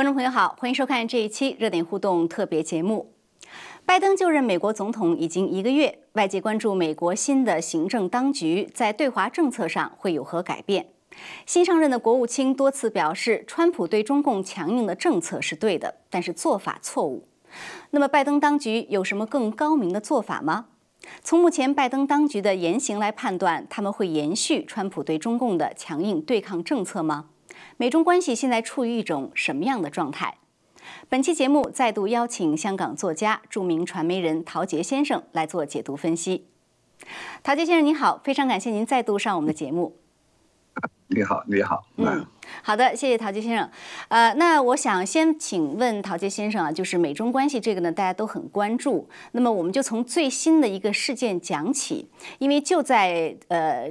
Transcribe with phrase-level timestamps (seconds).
[0.00, 3.12] 观众朋友好，欢迎收看这一期热点互动特别节目。
[3.84, 10.86] 拜登就任美国总统已经一个月，外界关注美国新的行政当局在对华政策上会有何改变。
[11.44, 17.28] 新上任的国务卿多次表示，川普对中共强硬的政策是对的，但是做法错误。
[17.90, 20.68] 那么，拜登当局有什么更高明的做法吗？
[21.22, 27.26] 从目前拜登当局的言行来判断，他们会延续川普对中共的强硬对抗政策吗？
[27.80, 30.36] 美中关系现在处于一种什么样的状态？
[31.08, 36.46] 本期节目再度邀请香港作家、著名传媒人陶杰先生来做解读分析。
[37.42, 39.96] 陶杰先生，您好，非常感谢您再度上我们的节目。
[41.08, 41.86] 你好，你好。
[41.96, 42.26] 嗯，
[42.62, 43.70] 好的，谢谢陶杰先生。
[44.08, 49.08] 呃，那我想先请问陶杰先生啊，就是美中关系这个呢，大家都很关注。
[49.32, 52.10] 那么我们就从最新的一个事件讲起，
[52.40, 53.90] 因为就在呃。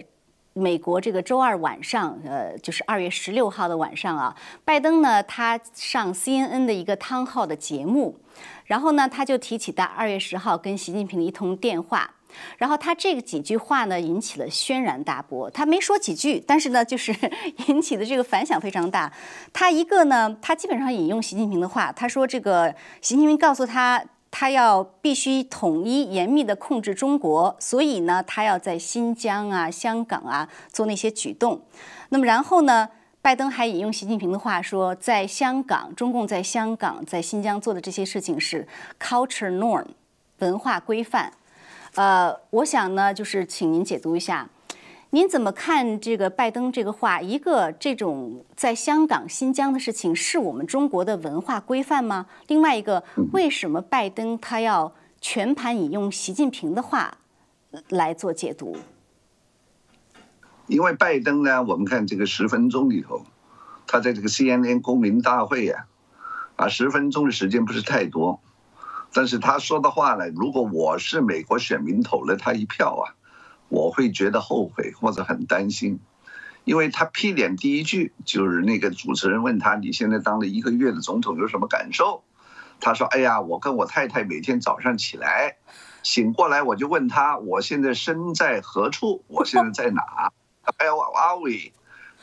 [0.53, 8.19] 美国这个周二晚上，呃，就是二月十六号的晚上啊，拜登呢，他上 CNN 的一个汤号的节目，
[8.65, 12.15] 然后呢，他就提起他二月十号跟习近平的一通电话，
[12.57, 15.49] 然后他这个几句话呢，引起了轩然大波。
[15.51, 17.15] 他没说几句，但是呢，就是
[17.67, 19.13] 引起的这个反响非常大。
[19.53, 24.03] 他一个呢，他基本上引用习近平的话，他说这个习近平告诉他。
[24.31, 31.61] 他要必须统一严密的控制中国，所以呢，他要在新疆啊、香港啊做那些举动。
[32.09, 32.89] 那么然后呢，
[33.21, 38.67] 拜登还引用习近平的话说，在香港，中共在香港、在新疆做的这些事情是
[38.99, 39.85] culture norm
[40.39, 41.33] 文化规范。
[41.95, 44.47] 呃，我想呢，就是请您解读一下。
[45.11, 47.19] 您怎么看这个拜登这个话？
[47.19, 52.27] 一个这种在香港、新疆的事情是我们中国的文化规范吗？
[52.45, 57.17] 另外一个，为什么拜登他要全盘引用习近平的话
[57.87, 58.77] 来做解读？
[60.67, 63.25] 因为拜登呢，我们看这个十分钟里头，
[63.87, 65.87] 他在这个 CNN 公民大会呀，
[66.55, 68.39] 啊，十分钟的时间不是太多，
[69.11, 73.17] 但是他说的话呢，如果我是美国选民投了他一票啊。
[73.69, 75.99] 我会觉得后悔或者很担心，
[76.63, 82.23] 因为他屁脸第一句就是那个主持人问他：“你现在当了一个月的总统有什么感受？”
[82.81, 85.57] 他说：“哎呀，我跟我太太每天早上起来
[86.01, 90.31] 醒过来，我就问他我现在身在何处，我现在在哪
[90.77, 91.71] ？Where are we？”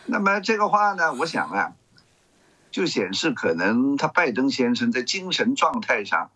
[0.07, 1.73] 那么这个话呢，我想啊，
[2.71, 6.31] 就显示可能他拜登先生在精神状态上，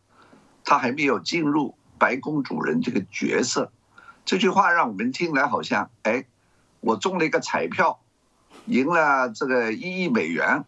[0.64, 3.72] 他还没有进入白宫主人这个角色。
[4.30, 6.24] 这句话让我们听来好像，哎，
[6.78, 7.98] 我中了一个彩票，
[8.64, 10.64] 赢了这个一亿美元，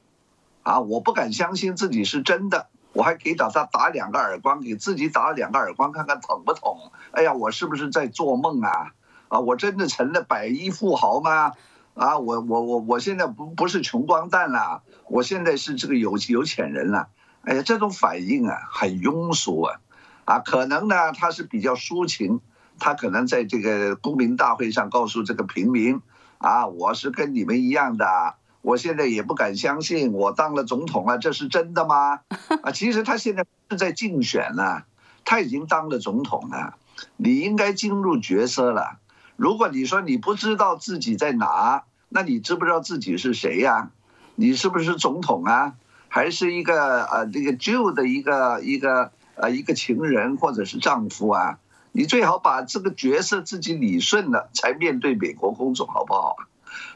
[0.64, 6.74] 啊，我不敢相信自己是真的，我还给找他打两个耳光，给自己打两个耳光，看看疼不疼？
[7.12, 8.94] 哎呀，我是不是在做梦啊？
[9.28, 11.52] 啊，我真的成了百亿富豪吗？
[11.94, 17.10] 啊，我我我我现在不不是穷光蛋了，我现在是这个有有钱人了。
[17.42, 19.78] 哎呀，这种反应啊，很庸俗啊，
[20.24, 22.40] 啊，可能呢他是比较抒情。
[22.82, 26.00] 他可能在这个公民大会上告诉这个平民，
[26.38, 32.22] 啊，我是跟你们一样的，我现在也不敢相信我当了总统了，这是真的吗？
[32.64, 34.82] 啊， 其实他现在是在竞选呢，
[35.24, 36.74] 他已经当了总统了，
[37.16, 38.98] 你应该进入角色了。
[39.36, 43.90] 如果你说你不知道自己在哪，那你知不知道自己是谁呀？
[44.34, 45.74] 你是不是总统啊？
[46.08, 51.58] 还是一个呃这个旧的一个一个呃一个情人或者是丈夫啊？
[51.92, 56.36] 你最好把这个角色自己理顺了，才面对美国公众，好不好？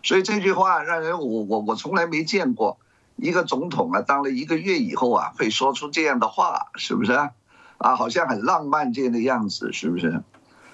[0.03, 2.79] 所以这句话让人我我我从来没见过
[3.15, 7.13] 一个总统啊，当了一个月以后啊，会说出这样的话，是不是？
[7.13, 10.23] 啊，好像很浪漫这样的样子，是不是？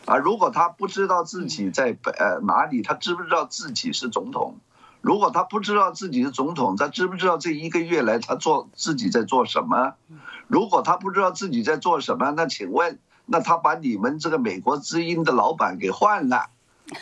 [0.04, 4.56] 啊，如果他不知道自己在呃哪里，他知不知道自己是总统？
[5.00, 9.94] 如果他不知道自己是总统，他知不知道这一个月来他做自己在做什么？
[10.46, 13.00] 如果他不知道自己在做什么，那请问？
[13.26, 16.50] 那他把你们这个美国之音的老板给换了，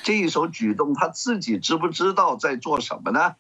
[0.05, 3.35] 这一手举动他自己知不知道在做什么呢？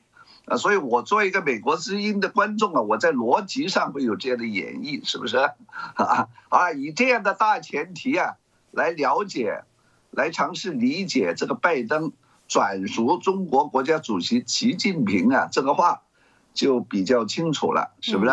[0.46, 5.36] 啊，所以我作为一个美国之音的观众啊，我在逻辑上会有这样的演绎，是不是？
[5.94, 8.36] 啊啊，以这样的大前提啊，
[8.72, 9.62] 来了解，
[10.10, 12.12] 来尝试理解这个拜登
[12.48, 16.02] 转述中国国家主席习近平啊这个话，
[16.54, 18.32] 就比较清楚了，是不是？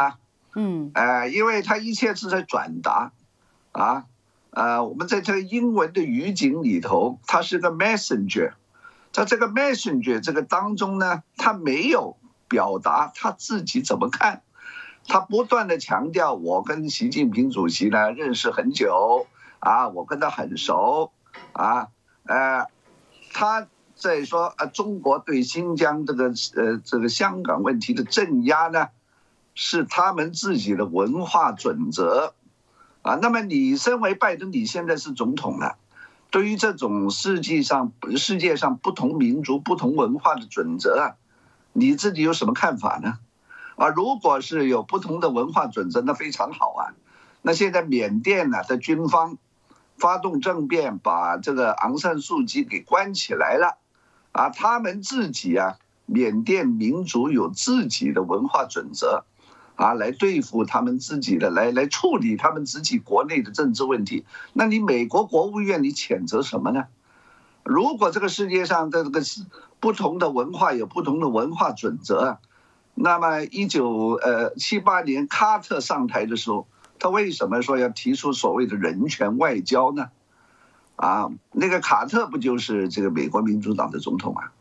[0.55, 3.11] 嗯，哎，因为他一切是在转达，
[3.73, 4.05] 啊。
[4.57, 8.53] 呃，我们在这个英文的语境里头，它是个 messenger，
[9.11, 12.17] 在这个 messenger 这个当中呢，他没有
[12.47, 14.41] 表达他自己怎么看，
[15.05, 19.27] 他不断的强调我跟习近平主席呢认识很久
[19.59, 21.11] 啊，我跟他很熟
[21.53, 21.89] 啊，
[22.25, 22.65] 呃，
[23.33, 28.87] 他在说呃中国对新疆这个呃这个香港问题的镇压呢，
[29.53, 32.33] 是他们自己的文化准则，
[33.07, 35.77] 啊，那么你身为拜登，你现在是总统了，
[36.29, 41.15] 对于这种世界上世界上不同民族、不同文化的准则啊，
[41.71, 43.19] 你自己有什么看法呢？
[43.77, 46.91] 啊，如果是有不同的文化准则，那非常好啊。
[47.41, 49.37] 那现在缅甸呢的军方
[49.97, 53.77] 发动政变，把这个昂山素季给关起来了，
[54.33, 59.23] 啊，他们自己啊，缅甸民族有自己的文化准则，
[59.77, 64.25] 啊，来对付他们自己的，来来处理他们自己国内的政治问题。
[64.51, 66.87] 那你美国国务院你谴责什么呢？
[67.63, 69.21] 如果这个世界上的这个
[69.79, 72.39] 不同的文化有不同的文化准则。
[72.99, 80.09] 那么，一九呃七八年卡特上台的时候，他为什么说要提出所谓的人权外交呢？
[80.95, 84.51] 啊，那个卡特不就是这个美国民主党的总统啊？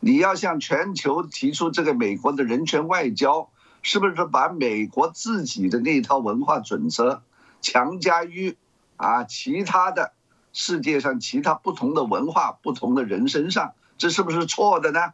[0.00, 3.48] 你要向全球提出这个美国的人权外交，
[3.82, 7.22] 是不是把美国自己的那套文化准则
[7.60, 8.56] 强加于
[8.96, 10.12] 啊其他的
[10.52, 13.72] 世界上其他不同的文化、不同的人身上？
[13.96, 15.12] 这是不是错的呢？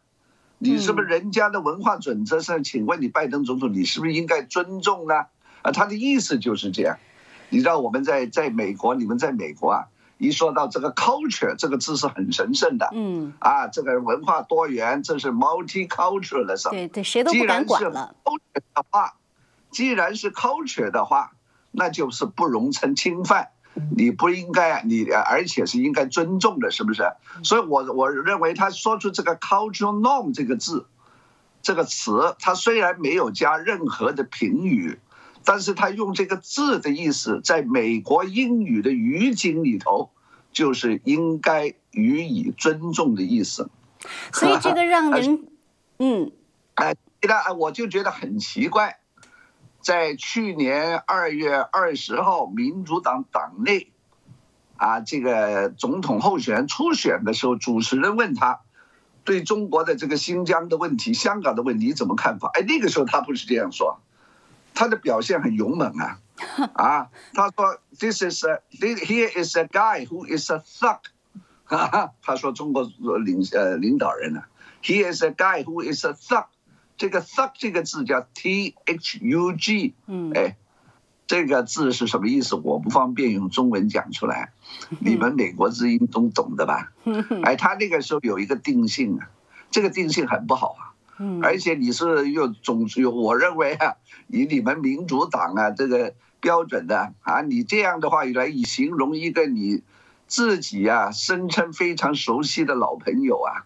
[0.57, 2.63] 你是不是人家的文化准则上？
[2.63, 5.25] 请问你拜登总统，你是不是应该尊重呢？
[5.61, 6.97] 啊，他的意思就是这样。
[7.49, 9.87] 你知道我们在在美国，你们在美国啊，
[10.25, 12.89] 一说到这个 culture 这个字是很神圣的。
[12.93, 13.33] 嗯。
[13.39, 16.69] 啊，这个文化多元，这是 multiculturalism。
[16.71, 18.15] 对对，谁都不敢管了。
[18.23, 19.13] culture 的话，
[19.71, 21.31] 既然是 culture 的话，
[21.71, 23.49] 那就是不容称侵犯。
[23.97, 27.03] 你不应该，你而且是应该尊重的，是不是？
[27.43, 30.85] 所以，我我认为他说出这个 cultural norm 这个字，
[31.61, 34.97] 这个词，他虽然没有加任何的评语，
[35.43, 40.09] 但是他用这个字的意思，在美国英语的语境里头，
[40.55, 43.69] 就是应该予以尊重的意思。
[44.31, 45.45] 所以这个让人，
[45.99, 46.31] 嗯，
[46.75, 48.99] 哎，那我就觉得很奇怪。
[49.81, 53.91] 在去年二月二十号，民主党党内，
[54.77, 58.61] 啊，这个总统候选人初选的时候，主持人问他，
[59.23, 62.49] 对中国的这个新疆的问题、香港的问题怎么看法？
[62.53, 63.99] 哎，那个时候他不是这样说，
[64.73, 66.19] 他的表现很勇猛啊，
[66.75, 70.99] 啊，他说，This is a here is a guy who is a thug，
[71.65, 72.83] 哈 哈，他说中国
[73.23, 74.43] 领呃领导人呢
[74.83, 76.45] ，He is a guy who is a thug。
[76.97, 80.55] 这个 thug 这个字叫 t h u g，嗯，哎，
[81.27, 82.55] 这个字是什么意思？
[82.55, 84.53] 我不方便用中文讲出来，
[85.01, 86.93] 你们美国之音都懂的吧？
[87.43, 89.27] 哎，他那个时候有一个定性啊，
[89.71, 93.95] 这个定性很不好啊，嗯，而且你是又种族，我认为啊，
[94.27, 96.13] 以你们民主党啊这个
[96.45, 99.81] 标准的啊，你这样的话来以形容一个你
[100.27, 103.65] 自己啊声称非常熟悉的老朋友啊。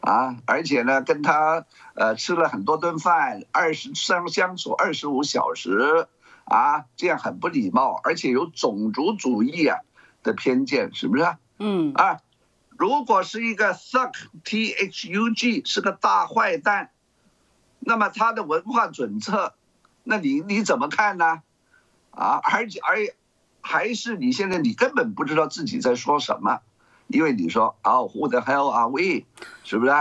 [0.00, 1.64] 啊，而且呢，跟他
[1.94, 6.06] 呃吃了很多顿饭，二十相相处二十五小时，
[6.44, 9.78] 啊，这样很不礼貌，而且有种族主义啊
[10.22, 11.24] 的偏见，是不是？
[11.58, 12.20] 嗯啊，
[12.76, 14.12] 如果是一个 thug
[14.44, 16.90] t h u g 是个大坏蛋，
[17.80, 19.54] 那么他的文化准则，
[20.04, 21.42] 那你你怎么看呢？
[22.18, 22.96] 啊，而且而
[23.60, 26.60] 还是你现在你根本不知道自己在说什么。
[27.06, 29.24] 因为你说啊，Who the hell are we？
[29.64, 29.92] 是不是？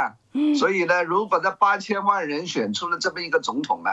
[0.57, 3.89] 所以呢，如果这八千万人选出了这么一个总统呢，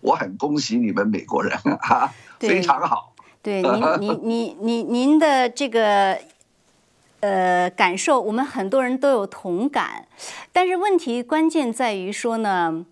[0.00, 3.14] 我很恭喜你们美国人啊，非常好。
[3.42, 6.18] 对，您您您您您的这个
[7.20, 10.06] 呃感受，我们很多人都有同感，
[10.52, 12.84] 但是问题关键在于说呢。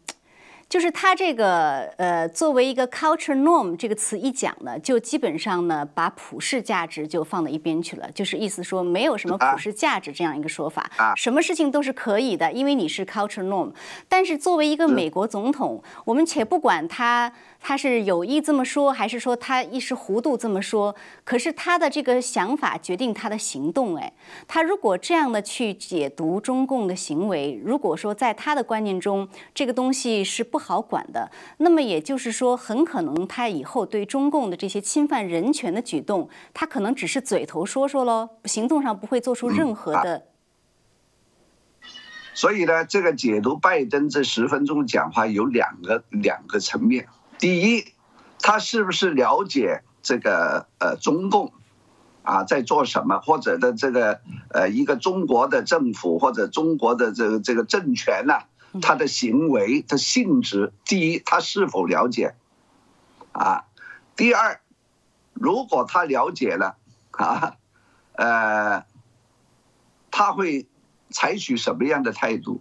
[0.70, 13.72] 就是它这个呃，作为一个 culture norm 这个词一讲呢，就基本上呢把普世价值就放到一边去了，就是意思说没有什么普世价值这样一个说法，什么事情都是可以的，因为你是 culture norm。
[14.08, 17.32] 但是作为一个美国总统，我们且不管他。
[17.60, 20.96] 他是有意这么说，还是说他一时糊涂这么说？
[21.24, 23.96] 可是他的这个想法决定他的行动。
[23.96, 24.12] 哎，
[24.48, 40.26] 他如果这样的去解读中共的行为，如果说在他的观念中这个东西是不好管的，那么也就是说，很可能他以后对中共的这些侵犯人权的举动，他可能只是嘴头说说喽，行动上不会做出任何的。
[42.32, 47.06] 所以呢，这个解读拜登这十分钟讲话有两个两个层面。
[47.40, 47.94] 第一，
[48.40, 51.52] 他是不是了解这个呃中共
[52.22, 54.20] 啊在做什么，或者的这个
[54.50, 58.34] 呃一个中国的政府或者中国的这个这个政权呢？
[58.80, 62.36] 他的行为的性质，第一，他是否了解？
[63.32, 63.64] 啊，
[64.14, 64.60] 第二，
[65.32, 66.76] 如果他了解了
[67.10, 67.56] 啊，
[68.12, 68.84] 呃，
[70.12, 70.68] 他会
[71.10, 72.60] 采取什么样的态度？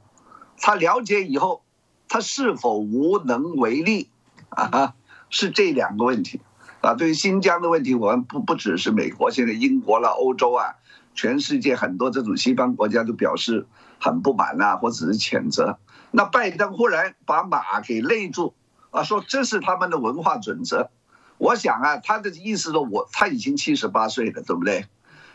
[0.57, 1.63] 他了解以后，
[2.07, 4.09] 他是否无能为力？
[4.49, 4.93] 啊，
[5.29, 6.41] 是这两个问题，
[6.81, 10.75] 啊，对于新疆的问题，我们不不只是美国，现在英国了、欧洲啊，
[11.13, 13.67] 全世界很多这种西方国家都表示
[13.99, 15.77] 很不满呐，或者是谴责。
[16.11, 18.55] 那拜登忽然把马给勒住，
[18.91, 20.89] 啊，说这是他们的文化准则。
[21.37, 24.85] 我想啊，他的意思说，我他已经七十八岁了，对不对？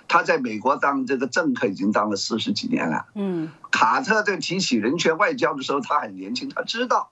[0.06, 3.06] 他在美国当这个政客已经当了四十几年了。
[3.14, 7.10] 嗯，卡特在提起人权外交的时候，他很年轻，他知道，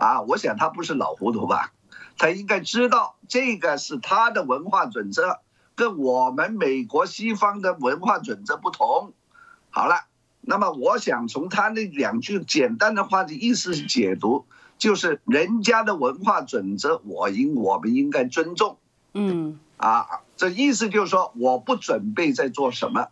[0.00, 1.72] 啊，我想他不是老糊涂吧？
[2.16, 5.40] 他应该知道这个是他的文化准则，
[5.74, 9.12] 跟我们美国西方的文化准则不同。
[9.68, 10.06] 好了，
[10.40, 14.46] 那么我想从他那两句简单的话的意思是解读，
[14.78, 18.78] 就是人家的文化准则，我应我们应该尊重。
[19.12, 19.60] 嗯。
[19.76, 23.08] 啊，这意思就是说，我不准备在做什么，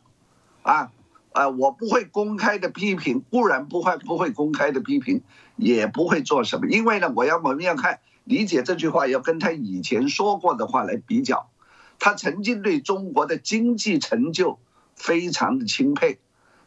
[0.61, 0.91] 啊，
[1.33, 5.23] 啊，我不会公开的批评，固然不会不会公开的批评，
[5.59, 11.51] 也不会做什么，因为呢，我要我们要看理解这句话，要跟他以前说过的话来比较，
[11.99, 14.59] 他曾经对中国的经济成就
[14.95, 16.21] 非常的钦佩，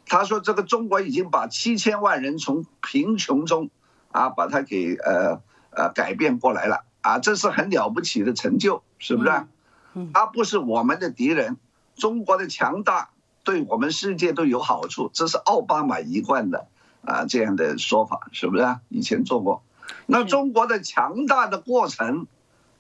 [0.06, 3.70] 他说这个中国已经把七千万人从贫穷中，
[4.12, 9.32] 啊，把他给呃呃改变过来了，啊，这是很了不起的成就，是不是？
[10.14, 11.58] 他不是我们的敌人，
[11.96, 13.10] 中国的强大
[13.44, 16.68] 对我们世界都有好处，这是奥巴马一贯的
[17.02, 18.82] 啊这样的说法，是不是啊？
[18.90, 19.64] 以前做过，
[20.06, 22.28] 那中国的强大的过程，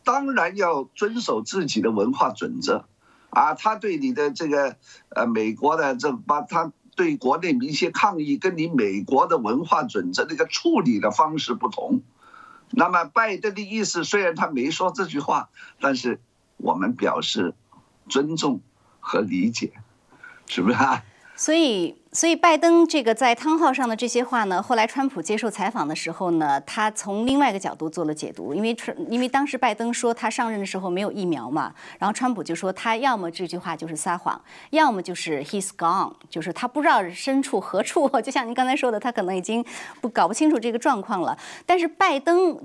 [0.03, 2.85] 当然要遵守自己的文化准则，
[3.29, 4.75] 啊，他对你的这个
[5.09, 12.01] 呃美国的这把他对国内一些抗议，跟你美国的文化准则那个处理的方式不同，
[12.69, 15.49] 那么拜登的意思虽然他没说这句话，
[15.79, 16.19] 但是。
[16.63, 17.55] 我们表示
[18.07, 18.61] 尊重
[18.99, 19.73] 和理解，
[20.45, 21.03] 是不是啊？
[21.41, 28.53] 所以，所以拜登这个在汤号上的这些话呢，后来川普接受采访的时候呢，他从另外一个角度做了解读。
[28.53, 38.07] 因为川，因为当时拜登说他上任的时候没有疫苗嘛，然后川普就说他要么这句话就是撒谎，要么就是 he's gone，就是他不知道身处何处。
[38.21, 39.65] 就像您刚才说的，他可能已经
[39.99, 41.35] 不搞不清楚这个状况了。
[41.65, 42.55] 但是拜登。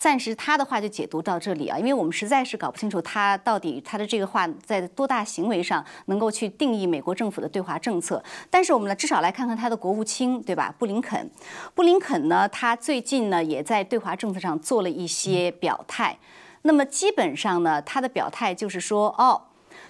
[0.00, 8.24] 暂时他的话就解读到这里啊，因为我们实在是搞不清楚他到底他的这个话在多大行为上能够去定义美国政府的对华政策。
[8.48, 10.74] 但是我们呢，至少来看看他的国务卿，对吧？
[10.78, 11.30] 布林肯，
[11.74, 16.16] 布林肯呢，他最近呢也在对华政策上做了一些表态。
[16.62, 19.42] 那么基本上呢，他的表态就是说，哦，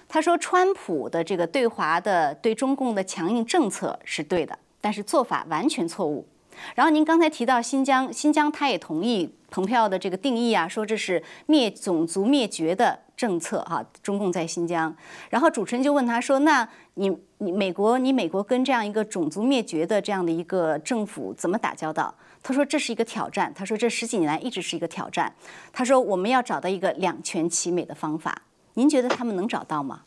[0.09, 6.27] 他说川普的这个对华的对中共的强硬政策是对的，但是做法完全错误。
[6.75, 14.95] 然后您刚才提到新疆，新疆他也同意蓬佩奥的这个定义啊，说这是灭种族灭绝的政策哈，中共在新疆。
[15.29, 25.33] 然后主持人就问他说：“那你你美国你美国跟这样一个种族灭绝的这样的一个政府怎么打交道？”他说：“这是一个挑战。”他说：“这十几年来一直是一个挑战。”
[25.71, 28.41] 他说：“我们要找到一个两全其美的方法。”
[28.75, 30.01] 您觉得他们能找到吗？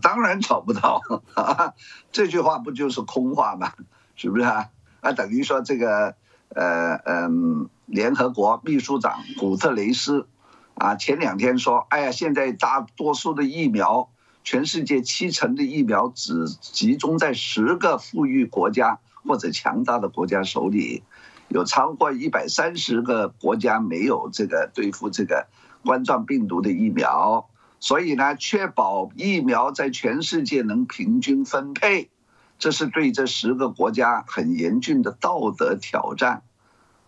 [0.00, 1.00] 当然找不到。
[2.12, 3.72] 这句话不就是空话吗？
[4.14, 4.68] 是不是啊？
[5.00, 6.14] 啊，等于说这个，
[6.48, 10.26] 呃嗯，联合国秘书长古特雷斯，
[10.74, 14.10] 啊，前两天说，哎呀，现在大多数的疫苗，
[14.42, 21.02] 全世界七成的疫苗只集中在十个富裕国家或者强大的国家手里，
[21.48, 25.46] 有超过一百三十个国家没有这个对付这个
[25.84, 32.10] 冠状病毒的疫苗，所以呢，确保疫苗在全世界能平均分配。
[32.58, 36.42] 这是对这十个国家很严峻的道德挑战，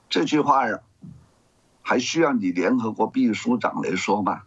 [0.09, 0.62] 这句话
[1.83, 4.42] 还需要你联合国秘书长来说吗？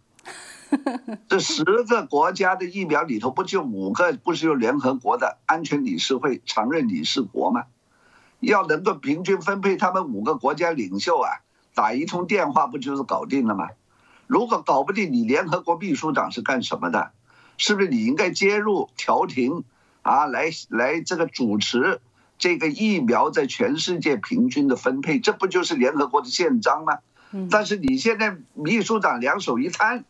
[1.28, 7.66] 这十个国家的疫苗里头不就五个不是由联合国的安全理事会常任理事国吗？
[8.40, 11.30] 要能够平均分配，他们五个国家领袖啊，
[11.76, 13.70] 打一通电话不就是搞定了吗？
[14.26, 17.12] 如果搞不定，你联合国秘书长是干什么的？
[17.58, 19.64] 是不是你应该介入调停？
[20.04, 22.00] 啊，来来，这个主持
[22.38, 27.00] 这个疫苗在全世界平均的分配，这不就是联合国的宪章吗？
[27.50, 30.06] 但是你现在秘书长两手一摊，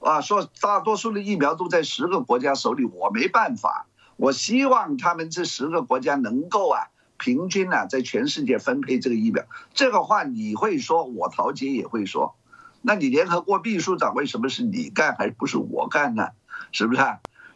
[0.00, 3.86] 啊，说大多数的疫苗都在十个国家手里，我没办法。
[4.16, 6.88] 我希望他们这十个国家能够啊，
[7.18, 9.44] 平均啊，在全世界分配这个疫苗。
[9.74, 12.34] 这个话你会说，我陶杰也会说。
[12.80, 16.30] 那你联合国秘书长为什么是你干，还不是我干呢？
[16.72, 17.00] 是不是？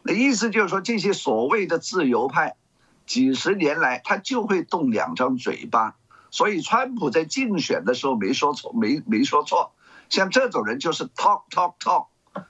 [0.03, 2.55] 那意思就是说，这些所谓的自由派，
[3.05, 5.95] 几十年来他就会动两张嘴巴，
[6.31, 9.73] 所以川普在竞选的时候没说错，没没说错。
[10.09, 12.07] 像这种人就是 talk talk talk，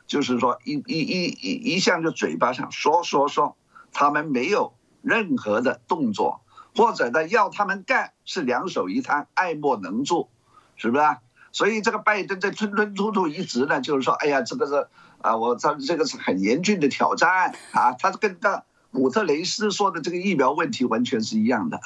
[0.07, 3.55] 就是说一一一一一向就嘴巴上说说说，
[3.91, 6.41] 他们没有任何的动作，
[6.75, 10.29] 或者呢要他们干是两手一摊，爱莫能助，
[10.75, 11.03] 是不是？
[11.51, 14.87] 所以这个拜登在吞吞吐吐一直呢，就是说，哎呀，这个是
[15.21, 21.79] 啊，我这这个是很严峻的挑战啊，他跟个古特雷斯说的这个疫苗问题完全是一样的，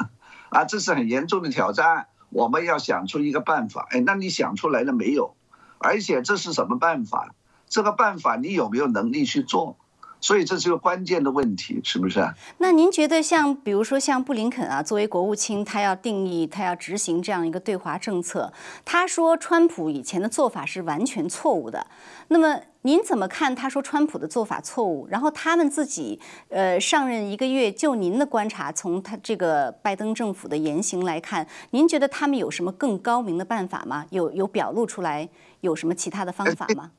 [0.49, 3.87] 啊，这是很严重的挑战，我们要想出一个办法。
[3.91, 5.35] 哎，那你想出来了没有？
[5.77, 7.35] 而且这是什么办法？
[7.67, 9.77] 这个办法你有没有能力去做？
[10.21, 12.27] 所以这是个关键的问题，是不是？
[12.57, 18.51] 那您觉得像比如说像布林肯啊，作为国务卿，他要定义、他要执行这样一个对华政策，
[18.83, 21.85] 他说川普以前的做法是完全错误的。
[22.29, 23.55] 那么您怎么看？
[23.55, 34.05] 他说川普的做法错误，然后他们自己呃上任一个月，就您的观察，从他这个拜登政府的言行来看，您觉得他们有什么更高明的办法吗？
[34.11, 35.27] 有有表露出来
[35.61, 36.91] 有什么其他的方法吗？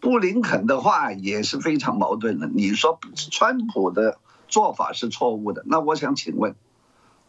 [0.00, 2.48] 布林肯的话也是非常矛盾的。
[2.48, 2.98] 你说
[3.30, 4.16] 川普的
[4.48, 6.54] 做法是错误的，那我想请问，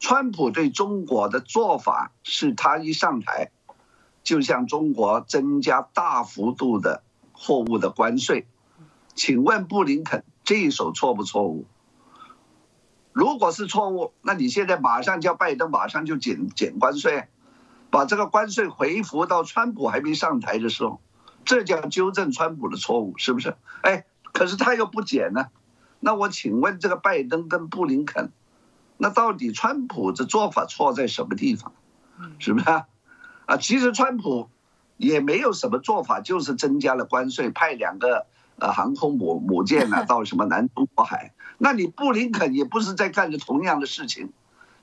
[0.00, 3.50] 川普对中国的做法是他一上台，
[4.22, 7.02] 就向中国增加大幅度的
[7.44, 8.46] 错误的关税？
[9.14, 11.66] 请问布林肯这一手错不错误？
[13.12, 17.28] 如果是错误，那你现在马上叫拜登马上就减减关税，
[17.90, 21.02] 把这个关税回复到川普还没上台的时候。
[21.44, 23.54] 这叫纠正川普的错误，是不是？
[23.82, 25.48] 哎，可是他又不减呢。
[26.00, 28.32] 那我请问这个拜登跟布林肯，
[28.96, 31.74] 那到底川普的做法错在什么地方？
[32.38, 32.86] 是不是啊？
[33.44, 34.48] 啊，其实川普
[34.96, 38.26] 也没有什么做法，就是增加了关税，派两个
[38.58, 41.32] 呃航空母母舰呢 到什么南中国海。
[41.58, 44.32] 那你布林肯也不是在干着同样的事情。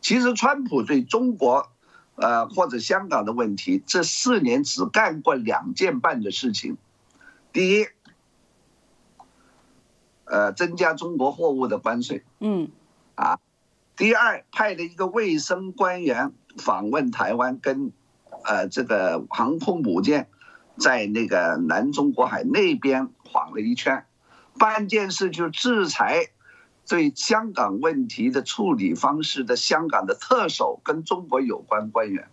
[0.01, 1.70] 其实川普对中国。
[2.15, 6.77] 呃，或者香港的问题，这四年只干过两件半的事情。
[7.51, 7.88] 第一，
[10.25, 12.24] 呃，增加中国货物的关税。
[12.39, 12.70] 嗯。
[13.15, 13.39] 啊。
[13.96, 17.91] 第二，派了一个卫生官员访问台湾，跟
[18.43, 20.29] 呃这个航空母舰
[20.77, 24.05] 在那个南中国海那边晃了一圈，
[24.57, 26.27] 办件事就制裁。
[26.89, 32.27] 对香港问题的处理方式的香港的特首跟中国有关官员，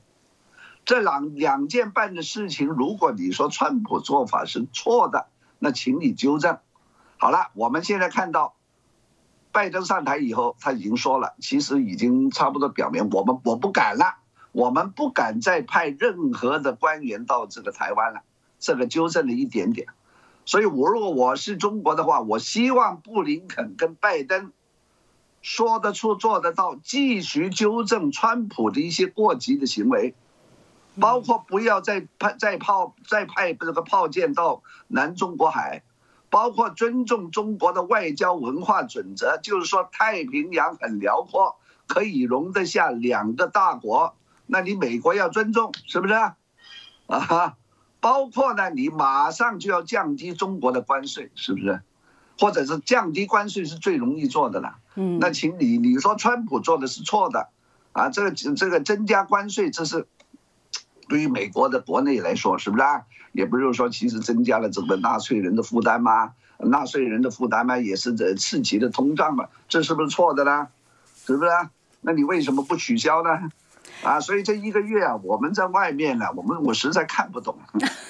[0.85, 5.29] 这两两件办的事情，如果你说川普做法是错的，
[5.61, 6.59] 那请你纠正。
[7.19, 8.57] 好了，我们现在看到，
[9.53, 14.18] 拜登上台以后，他已经说了，其实已经差不多表明，我们我不敢了，
[14.53, 18.21] 我们不敢再派任何的官员到这个台湾了，
[18.59, 19.89] 这个纠正了一点点。
[20.45, 24.53] 所以，我如果我是中国的话，我希望布林肯跟拜登
[25.43, 30.15] 说得出、做得到，继续纠正川普的一些过激的行为，
[30.99, 35.83] 包括不要再派、再炮、再派这个炮舰到南中国海，
[36.31, 41.57] 包括尊重中国的外交文化准则，就是说太平洋很辽阔，
[41.87, 44.17] 可以容得下两个大国，
[44.49, 46.15] 那你美国要尊重，是不是？
[46.15, 47.55] 啊？
[48.01, 51.81] 包括呢，你马上就要降低中国的关税，是不是？
[52.39, 54.77] 或者是降低关税是最容易做的了。
[54.95, 57.49] 嗯，那请你你说川普做的是错的，
[57.93, 60.07] 啊，这个这个增加关税，这是
[61.09, 62.85] 对于美国的国内来说，是不是？
[63.33, 66.33] 也不是说其实增加了整个纳税人的负担吗？
[66.59, 70.69] 纳税人的负担嘛，也是这刺激的通胀嘛，这是不是错的呢？
[71.27, 71.51] 是不是？
[72.01, 73.51] 那你为什么不取消呢？
[74.03, 77.59] 啊，所以这一个月啊，我们在外面呢，我们我实在看不懂，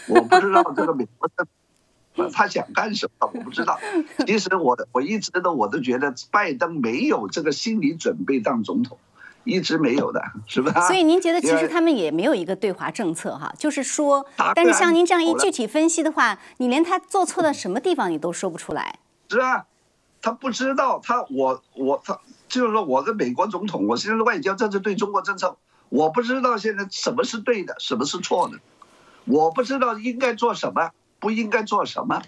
[0.09, 3.79] 我不知道这个美国的他想干什么，我不知道。
[4.27, 8.99] 其实我我一直都我都觉得拜登没有这个心理准备当总统，
[9.45, 10.87] 一直没有的，是吧？
[10.87, 18.99] 所以您觉得其实他们也没有一个对华政策哈，就是说，但是像您这样一具体分析的话，你连他做错了什么地方你都说不出来。
[19.31, 19.65] 是啊，
[20.21, 25.57] 他不知道他我我他就是说我跟美国总统，我现在的外交政策对中国政策。
[25.89, 28.59] 我不知道现在什么是对的，什么是错的，
[29.25, 32.23] 我不知道应该做什么，不应该做什么，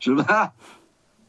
[0.00, 0.52] 是吧？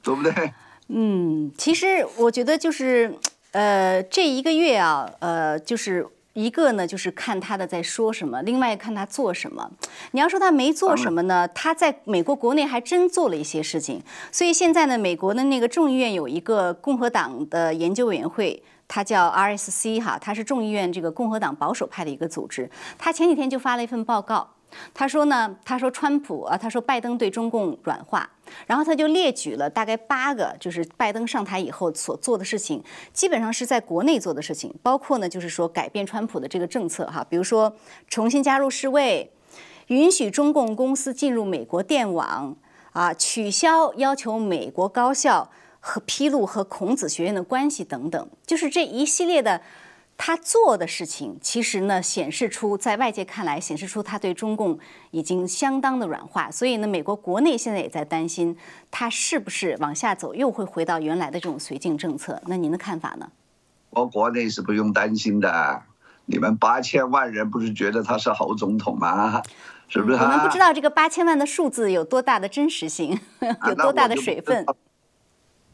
[0.02, 0.54] 对不对？
[0.88, 3.18] 嗯，其实我觉得就是，
[3.52, 9.72] 呃，这一个月啊，呃，就是一个呢，就是看他的在说什么，另外看他做什么。
[10.12, 11.48] 你要说他没做什么呢？
[11.48, 14.02] 他在美国国内还真做了一些事情。
[14.32, 18.64] 所以现在呢，美国的那个众议院有一个共和党的研究委员会。
[18.88, 22.70] 他叫 RSC 哈，他是众议院这个共和党保守派的一个组织。
[22.98, 24.48] 他前几天就发了一份报告，
[24.94, 28.30] 他说呢，他说川普啊，他说拜登对中共软化，
[28.68, 37.76] 然后他就列举了大概八个，就是拜登上台以后所做的事情，基本上是在国内做的事情，包括呢，就是说改变川普的这个政策哈，比如说
[38.08, 39.32] 重新加入世卫，
[39.88, 42.56] 允许中共公司进入美国电网
[42.92, 45.50] 啊，取消要求美国高校。
[45.88, 49.62] 和披露和孔子学院的关系等等，就是这一系列的
[50.18, 54.80] 他做的事情，其实呢，显示出在外界看来，显示出他对中共
[55.12, 56.50] 已经相当的软化。
[56.50, 58.58] 所以呢，美国国内现在也在担心，
[58.90, 62.42] 他是不是往下走，又会回到原来的这种绥靖政策？
[62.48, 63.30] 那您的看法呢？
[63.92, 65.84] 我国内是不用担心的，
[66.26, 69.44] 你们八千万人不是觉得他是好总统吗？
[69.88, 70.18] 是不是？
[70.18, 73.20] 我们不知道这个八千万的数字有多大的真实性，
[73.70, 74.66] 有多大的水分。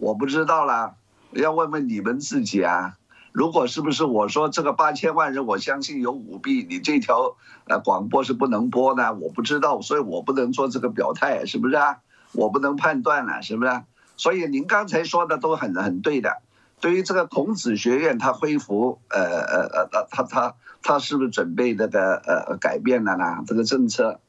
[0.01, 0.95] 我不知道啦，
[1.29, 2.97] 要问问你们自己啊。
[3.31, 7.35] 如果是不是我说这个八千万人，我相信有舞弊，你这条
[7.67, 11.99] 呃广播是不能播的，我不知道，所以我不能做这个表态，是不是啊？
[12.31, 13.83] 我不能判断了，是不是？
[14.17, 16.41] 所以您刚才说的都很很对的。
[16.79, 23.43] 对于这个孔子学院，它恢复，呃呃呃呃，他他他是不是准备这个呃改变了呢？
[23.45, 24.19] 这个政策，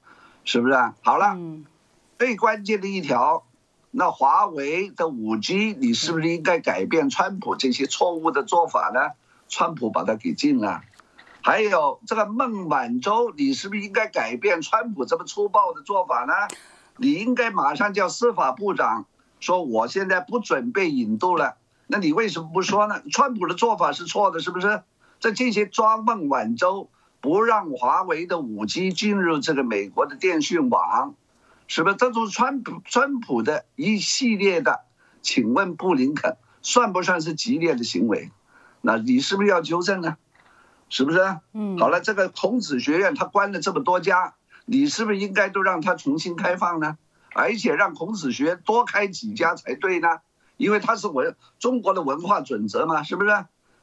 [0.45, 0.95] 是不是啊？
[1.01, 1.35] 好了，
[2.19, 3.45] 最关键的一条。
[3.95, 9.13] 那华为的五 G，你是不是应该改变川普这些错误的做法呢？
[9.51, 10.81] 川普把它给禁了。
[11.43, 16.33] 还有这个孟晚舟，你是不是应该改变川普这么粗暴的做法呢？
[16.97, 19.05] 你应该马上叫司法部长
[19.41, 21.57] 说，我现在不准备引渡了。
[21.87, 23.03] 那你为什么不说呢？
[23.11, 24.83] 川普的做法是错的，是不是？
[25.21, 26.89] 在这些抓孟晚舟，
[27.21, 31.15] 不让华为的五 G 进入这个美国的电讯网。
[31.69, 34.81] 是不是这种川普川普的一系列的？
[35.23, 38.31] 请问布林肯算不算是激烈的行为？
[38.81, 40.17] 那你是不是要纠正呢？
[40.89, 41.39] 是不是？
[41.53, 41.79] 嗯。
[41.79, 46.99] 好了，这个孔子学院他关了这么多家，你是不是应该都让他重新开放呢？
[47.35, 50.21] 而且让孔子学院多开几家才对呢？
[50.59, 53.31] 因为它是文中国的文化准则嘛，是不是？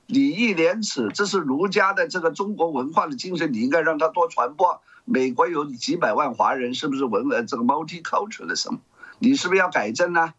[0.10, 4.82] 礼义廉耻，这是儒家的这个中国文化的精神，你应该让它多传播。
[5.06, 8.80] 美国有几百万华人，是不是文呃这个 multicultural 的什么？
[9.20, 10.34] 你是不是要改正呢？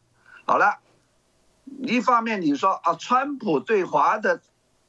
[0.44, 0.80] 好了，
[1.82, 4.40] 一方面你说啊，川普对华的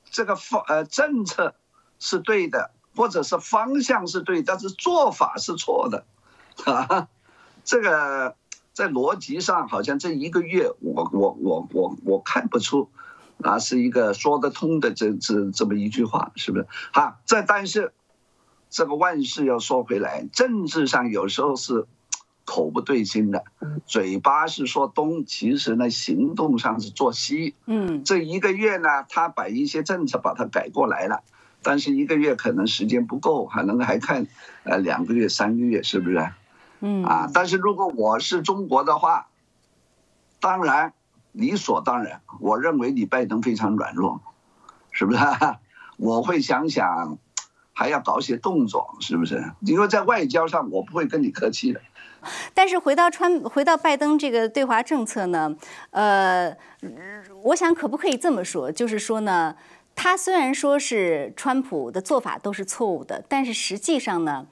[0.10, 1.54] 这个方呃政策
[2.00, 6.06] 是对的，或者是方向是对，但是做法是错的，
[6.66, 7.08] 啊，
[7.64, 8.36] 这个
[8.74, 12.90] 在逻辑上好像这一个月，我我我我我看不出。
[13.42, 16.68] 啊，是一个说得通的这这这么一句话，是不是？
[16.94, 17.94] 哈，这但是
[18.70, 21.86] 这个万事要说回来，政治上有时候是
[22.46, 23.44] 口不对心的，
[23.86, 27.56] 嘴巴是说东，其实呢行动上是做西。
[27.66, 31.22] 嗯，这一个月呢，他把一些政策把它改过来了，
[31.62, 34.28] 但是一个月可能时间不够，可能还看
[34.64, 36.32] 呃两个月、三个月，是不是？
[36.80, 39.28] 嗯，啊，但是如果我是中国的话，
[40.40, 40.94] 当然。
[41.32, 44.22] 理所当然，我认为你拜登非常软弱，
[44.92, 45.20] 是不是？
[45.98, 47.18] 我会想想，
[47.74, 49.52] 还要搞些动作，是不是？
[49.62, 51.82] 因为在外交上，我不会跟你客气的。
[52.54, 55.56] 但是回到川，回到拜登这个对华政策呢？
[55.90, 56.56] 呃，
[57.44, 58.72] 我想可不可以这么说？
[58.72, 59.56] 就是说呢，
[59.96, 64.46] 他虽然说是川普的做法都是错误的，但是实际上呢？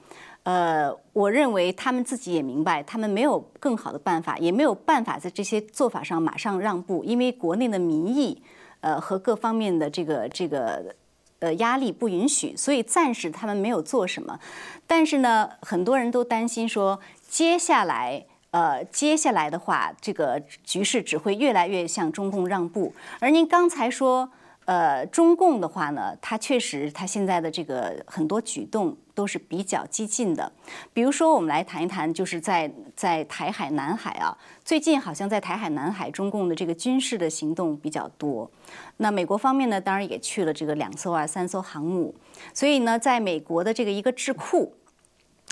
[0.49, 8.41] 呃，我认为他们自己也明白，他们没有更好的办法，也没有办法在这些做法上马上让步，因为国内的民意，
[8.79, 10.95] 呃和各方面的这个这个
[11.37, 14.39] 呃压力不允许，所以暂时他们没有做什么。
[14.87, 22.91] 但是呢，很多人都担心说，接下来呃接下来的话，这个局势只会越来越向中共让步。
[23.19, 24.31] 而您刚才说。
[24.69, 30.51] 呃，中共的话呢，它确实，它现在的这个很多举动都是比较激进的。
[30.93, 38.51] 比如说，我们来谈一谈，就是在在台海、南海啊，最近好像在台海、南海，中共的这个军事的行动比较多。
[38.97, 42.13] 那美国方面呢，当然也去了这个两艘啊、三艘航母。
[42.53, 44.75] 所以呢，在美国的这个一个智库，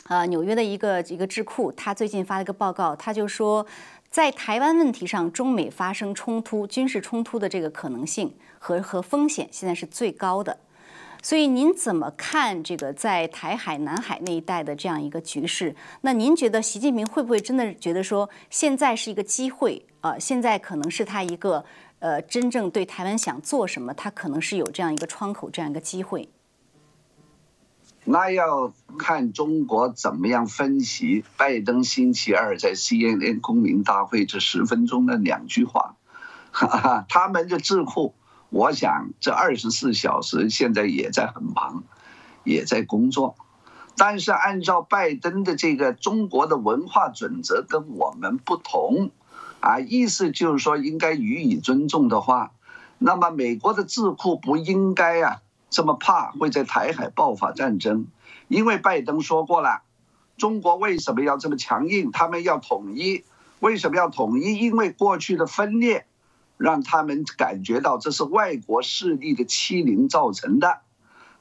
[0.09, 3.65] 呃，纽约的一个一个智库，他最近发了一个报告，他就说，
[4.09, 8.33] 在台湾问题上，中美发生冲突、军事冲突的这个可能性。
[8.59, 10.57] 和和风险现在是最高的，
[11.21, 15.75] 所以您怎么看这个在台海、南海那一带的这样一个局势？
[16.01, 20.17] 那您觉得习近平会不会真的觉得说现在是一个机会啊？
[20.17, 21.63] 现在可能是他一个
[21.99, 26.27] 呃真正对台湾想做什么，他可能是有这样一个窗口，这样一个机会。
[28.09, 35.97] 那要看中国怎么样分析拜登星期二在 CNN 公民大会这十分钟的两句话，
[36.51, 38.15] 哈哈，他们的智库。
[38.49, 41.83] 我想这二十四小时现在也在很忙，
[42.45, 43.35] 也在工作，
[43.97, 49.11] 但是按照拜登的这个中国的文化准则跟我们不同，
[49.59, 52.53] 啊，意思就是说应该予以尊重的话，
[52.99, 55.41] 那么美国的智库不应该啊
[55.77, 58.07] 这么怕会在台海爆发战争，
[58.47, 59.83] 因为拜登说过了，
[60.35, 62.09] 中国为什么要这么强硬？
[62.11, 63.23] 他们要统一，
[63.59, 64.57] 为什么要统一？
[64.57, 66.07] 因为过去的分裂。
[66.57, 70.79] 让他们感觉到这是外国势力的欺凌造成的，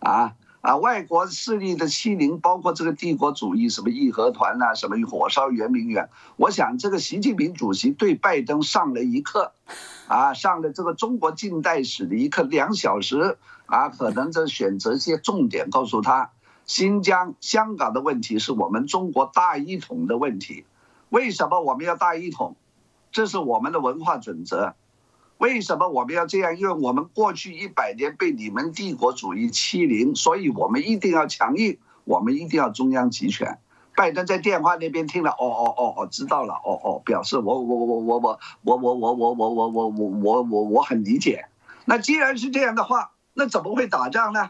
[0.00, 9.52] 啊啊，外国势力的欺凌，包括这个帝国主义，什么义和团呐，什么火烧圆明园，我想这个习近平主席对拜登上了一课，
[10.06, 16.30] 啊，上了这个中国近代史的一课，两小时啊，可能这选择一些重点，告诉他，
[16.64, 20.64] 新疆、香港的问题是我们中国大一统的问题，
[21.10, 22.56] 为什么我们要大一统？
[23.12, 24.74] 这是我们的文化准则。
[25.38, 26.56] 为什么我们要这样？
[26.56, 33.58] 因为我们过去一百年被你们帝国主义欺凌，所以我们一定要强硬，我们一定要中央集权。
[33.94, 41.46] 拜登在电话那边听了，哦哦哦哦，知道了，哦哦，表示我我我我我我我我我我我我我我我我很理解。
[41.84, 44.48] 那既然是这样的话，那怎么会打仗呢？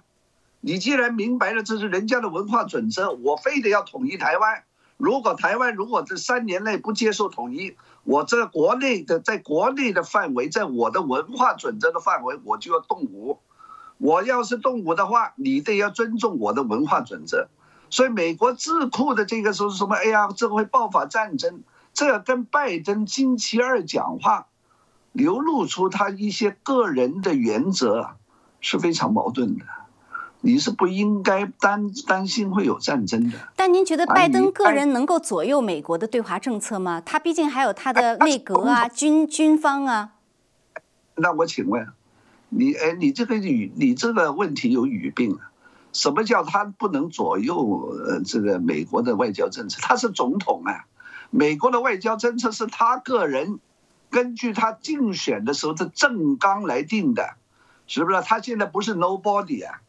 [0.60, 4.62] 你既然明白了这是人家的文化准则，我非得要统一台湾。
[4.96, 13.40] 如果台湾如果这三年内不接受统一，我这国内的在国内的范围，在我的文化准则的范围，我就要动武。
[13.98, 17.48] 我要是动武的话，你得要尊重我的文化准则。
[17.90, 19.96] 所以美国智库的这个说什么？
[19.96, 24.46] 哎呀，这会爆发战争，这跟拜登星期二讲话
[25.12, 28.10] 流露出他一些个人的原则
[28.60, 29.64] 是非常矛盾的。
[30.42, 33.38] 你是不应该担担心会有战争的。
[33.56, 37.02] 但您觉得拜登个人能够左右美国的对华政策吗？
[37.04, 40.12] 他毕竟还有他的内阁啊、军军方啊。
[41.16, 41.88] 那我请问，
[42.50, 45.50] 你哎，你这个语，你这个问题有语病啊？
[45.92, 49.80] 什么叫他不能左右呃这个美国的外交政策？
[49.80, 50.84] 他是总统啊，
[51.30, 53.58] 美国的外交政策是他个人
[54.10, 57.36] 根据他竞选的时候的政纲来定的，
[57.86, 58.20] 是不是？
[58.22, 59.80] 他现在不是 nobody 啊。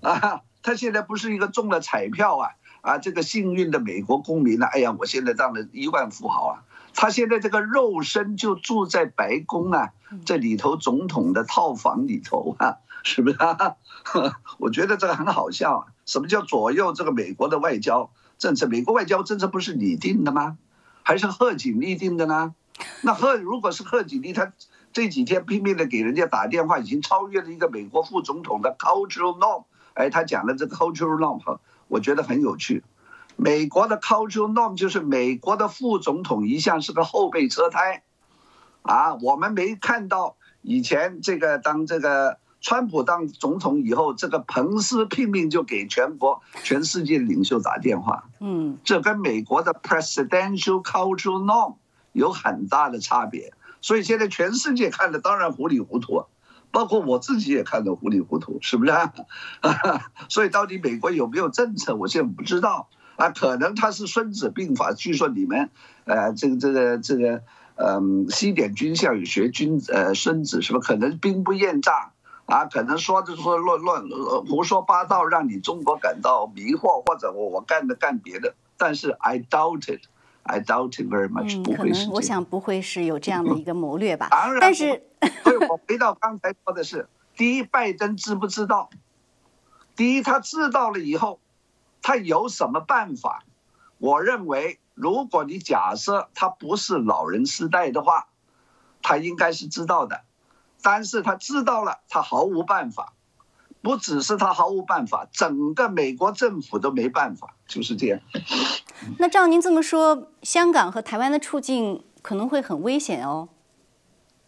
[0.00, 2.50] 啊，他现在不是一个中了彩票啊
[2.82, 4.66] 啊，这个幸运的美国公民呢？
[4.66, 6.62] 哎呀，我现在当了亿万富豪啊！
[6.94, 9.92] 他现在这个肉身就住在白宫啊，
[10.24, 13.36] 这里头总统的套房里头啊，是不是？
[13.38, 13.76] 啊？
[14.58, 15.86] 我觉得这个很好笑啊！
[16.06, 18.66] 什么叫左右这个美国的外交政策？
[18.66, 20.56] 美国外交政策不是你定的吗？
[21.02, 22.54] 还是贺锦丽定的呢？
[23.02, 24.52] 那贺如果是贺锦丽，他
[24.98, 29.62] 这几天拼命的给人家打电话，已经超越了一个美国副总统的 cultural norm。
[29.94, 32.82] 哎，他讲的这个 cultural norm，我觉得很有趣。
[33.36, 38.02] 美国的 cultural norm 就是美国的副总统一向是个后备车胎，
[38.82, 51.76] 啊，我们没看到以前这个当这个川普当总统以后，这个彭斯拼命就给全国全世界领袖打电话，嗯，这跟美国的 presidential cultural norm
[52.10, 56.24] 有很大的差别，所以现在全世界看的当然糊里糊涂。
[56.70, 58.92] 包括我自己也看的糊里糊涂，是不是？
[60.28, 63.30] 所以到底美国有没有政策，我现在不知道啊。
[63.30, 65.70] 可能他是《孙子兵法》，据说你们，
[66.04, 67.42] 呃，这个这个这个，
[67.76, 70.78] 嗯，西点军校有学军，呃，孙子是吧？
[70.78, 72.12] 可能兵不厌诈
[72.44, 74.02] 啊，可能说着说乱乱
[74.46, 78.54] 胡说八道，让你中国感到迷惑，或者我我干的干别的。
[78.76, 80.02] 但是 I doubt it。
[80.48, 81.62] I doubt it very much。
[81.76, 84.28] 可能我想不会是有这样的一个 谋略吧。
[84.30, 85.02] 当然，但是，
[85.44, 87.06] 所以我回到刚才说的是：
[87.36, 88.88] 第一，拜登知不知道？
[89.94, 91.38] 第一，他知道了以后，
[92.00, 93.44] 他有什么办法？
[93.98, 98.28] 我认为，如果你假设他不是老人痴呆的话，
[99.02, 100.22] 他应该是知道的。
[100.80, 103.12] 但是他知道了，他毫无办法。
[103.80, 108.20] 不只是他毫无办法，整个美国政府都没办法，就是这样。
[109.18, 113.48] 那照您这么说，香港和台湾的处境可能会很危险哦。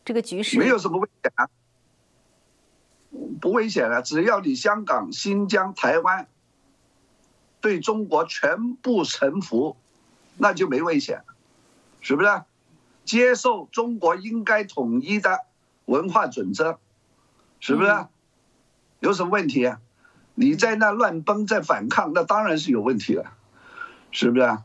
[0.04, 1.48] 这个局势没有什么危险啊，
[3.40, 6.26] 不危险啊，只要你香港、新疆、台湾
[7.60, 9.76] 对中国全部臣服，
[10.36, 11.22] 那就没危险，
[12.00, 12.42] 是不是？
[13.04, 15.40] 接受中国应该统一的
[15.86, 16.78] 文化准则，
[17.60, 18.06] 是不是？
[19.00, 19.80] 有什么问题啊？
[20.34, 23.32] 你在那乱崩，在反抗，那当然是有问题了，
[24.10, 24.64] 是不是啊？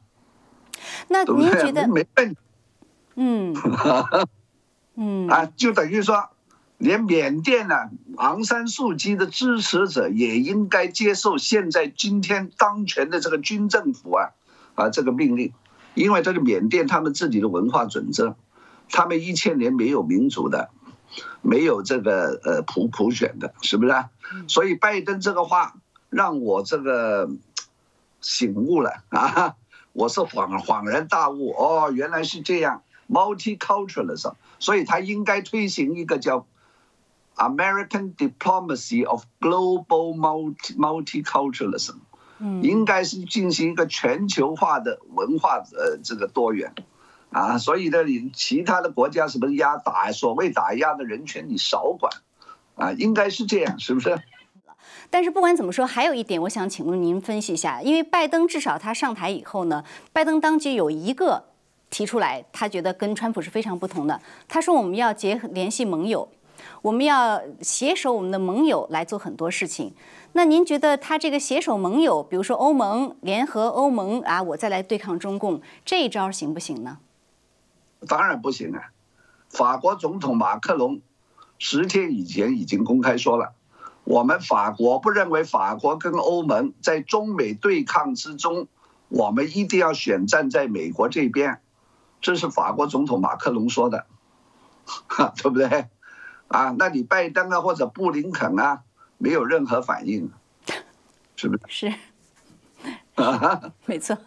[1.08, 1.88] 那您觉得？
[1.88, 2.36] 没问。
[3.16, 3.56] 嗯。
[4.96, 5.28] 嗯。
[5.28, 6.30] 啊，就等于说，
[6.78, 14.30] 连缅甸呢，昂山素姬的支持者也应该接受现在今天当权的这个军政府啊
[14.76, 15.54] 啊这个命令，
[15.94, 18.36] 因为这个缅甸他们自己的文化准则，
[18.90, 20.70] 他们一千年没有民主的。
[21.42, 23.94] 没有这个呃普普选的，是不是？
[24.48, 25.76] 所以拜登这个话
[26.10, 27.30] 让我这个
[28.22, 29.56] 醒悟了啊！
[29.94, 36.46] 我是恍恍然大悟哦，原来是这样，multiculturalism，所以他应该推行一个叫
[37.36, 41.96] American diplomacy of global multi multiculturalism，
[42.40, 46.74] 嗯，应该是进行一个全球化的文化呃这个多元。
[47.32, 52.12] 啊，所以呢，你其他的国家什么压打所谓打压的人权，你少管，
[52.76, 54.18] 啊，应该是这样，是不是？
[55.10, 61.46] 但是不管怎么说，还有一点，我想请问您分析一下，因为拜登至少他上台以后呢，拜登当局有一个
[61.90, 64.20] 提出来，他觉得跟川普是非常不同的。
[64.48, 66.28] 他说我们要结合联系盟友，
[66.82, 69.94] 我们要携手我们的盟友来做很多事情。
[70.34, 76.98] 那您觉得他这个携手盟友，比如说欧盟联合欧盟啊，我再来对抗中共，这一招行不行呢？
[78.08, 78.92] 当然不行啊！
[79.50, 81.00] 法国总统马克龙
[81.58, 83.54] 十天以前已经公开说了，
[84.04, 88.68] 我们法国不认为法国跟欧盟在中美对抗之中，
[89.10, 91.62] 我们一定要选站在美国这边，
[92.22, 94.06] 这是法国总统马克龙说的，
[95.38, 95.88] 对不对？
[96.48, 98.82] 啊，那你拜登啊或者布林肯啊？
[99.18, 100.30] 没有任何反应，
[101.38, 101.90] 是不是？
[101.90, 101.96] 是，
[103.88, 104.18] 没错。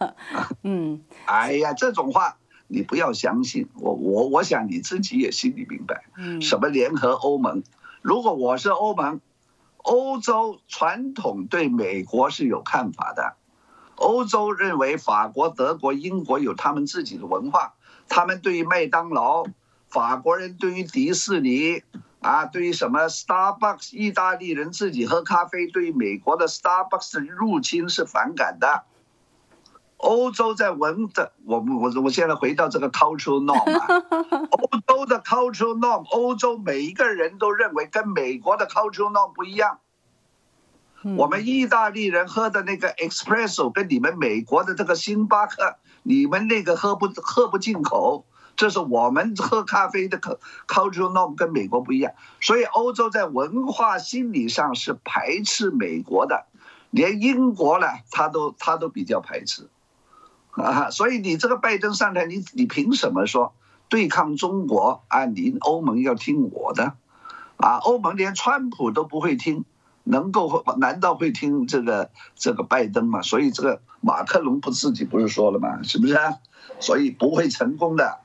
[0.63, 0.99] 嗯。
[1.25, 2.38] 哎呀，这种话
[2.69, 3.67] 你不要相信。
[3.75, 6.05] 我我我想你自己也心里明白。
[6.17, 6.41] 嗯。
[6.41, 7.63] 什么联合欧盟？
[8.01, 9.19] 如果我是欧盟，
[9.75, 13.35] 欧洲传统对美国是有看法的。
[13.95, 17.73] 欧洲认为法国、德国、英国有他们自己的文化，
[18.07, 19.43] 他们对于麦当劳，
[19.89, 21.83] 法国人对于迪士尼。
[22.21, 28.83] 啊，对于什么 Starbucks，意大利人自己喝咖啡，对于美国的 Starbucks 入侵是反感的。
[29.99, 33.85] 欧洲在文的，我我我现在回到这个 cultural norm，啊
[34.51, 39.79] 欧洲的 cultural norm，欧洲每一个人都认为跟美国的 cultural norm 不一样。
[41.17, 48.25] 我们意大利人喝的那个 espresso 跟你们美国的这个星巴克，你们那个喝不喝不进口。
[48.55, 50.19] 这是我们喝咖啡的
[50.67, 56.45] cultural norm 跟美国不一样，所以欧洲在文化心理上是排斥美国的，
[56.89, 59.69] 连英国呢，他都他都比较排斥，
[60.61, 63.53] 啊，所以你这个拜登上台，你你凭什么说
[63.87, 65.25] 对抗中国啊？
[65.25, 66.93] 你欧盟要听我的，
[67.57, 69.65] 啊，欧盟连川普都不会听，
[70.03, 73.21] 能够难道会听这个这个拜登吗？
[73.21, 75.81] 所以这个马克龙不自己不是说了吗？
[75.83, 76.17] 是不是？
[76.79, 78.19] 所以不会成功的。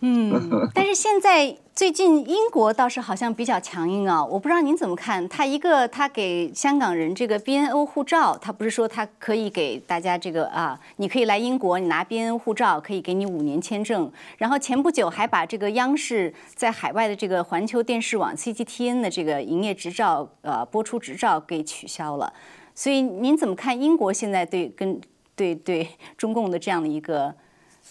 [0.00, 5.28] 嗯，但是现在最近英国倒是好像比较强硬啊，我不知道您怎么看？
[5.28, 14.08] 他一个他给香港人这个 BNO 护照，他不是说他可以给大家这个啊，你可以来英国，你拿 BNO 护照可以给你五年签证。
[14.38, 22.32] 然后前不久还把这个央视在海外的这个环球电视网 CGTN 的这个营业执照呃播出执照给取消了。
[22.72, 25.00] 所以您怎么看英国现在对跟
[25.34, 27.34] 对对中共的这样的一个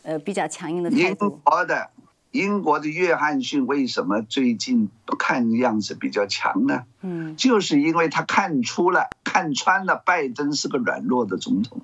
[0.04, 1.38] 呃比较强硬的态度？
[2.34, 6.84] 约翰逊为什么最近看样子比较强呢？
[7.02, 11.82] 嗯，就是因为他看出了、看穿了拜登是个软弱的总统，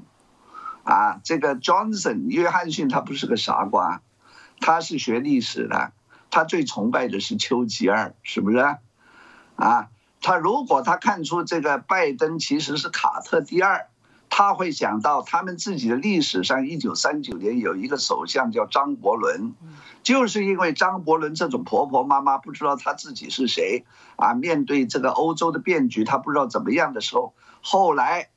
[0.83, 4.01] 啊，这个 Johnson 约翰逊他不是个傻瓜，
[4.59, 5.91] 他是学历史的，
[6.31, 8.57] 他最崇拜的是丘吉尔，是不是？
[9.55, 9.89] 啊，
[10.21, 13.87] 他如果他看出这个拜登其实是卡特第二。
[14.29, 19.53] 他会想到他们自己的历史上，一九三九年有一个首相叫张伯伦，
[20.03, 28.29] 就是因为张伯伦这种婆婆妈妈不知道他自己是谁啊，面对这个欧洲的变局，他不知道怎么样的时候，后来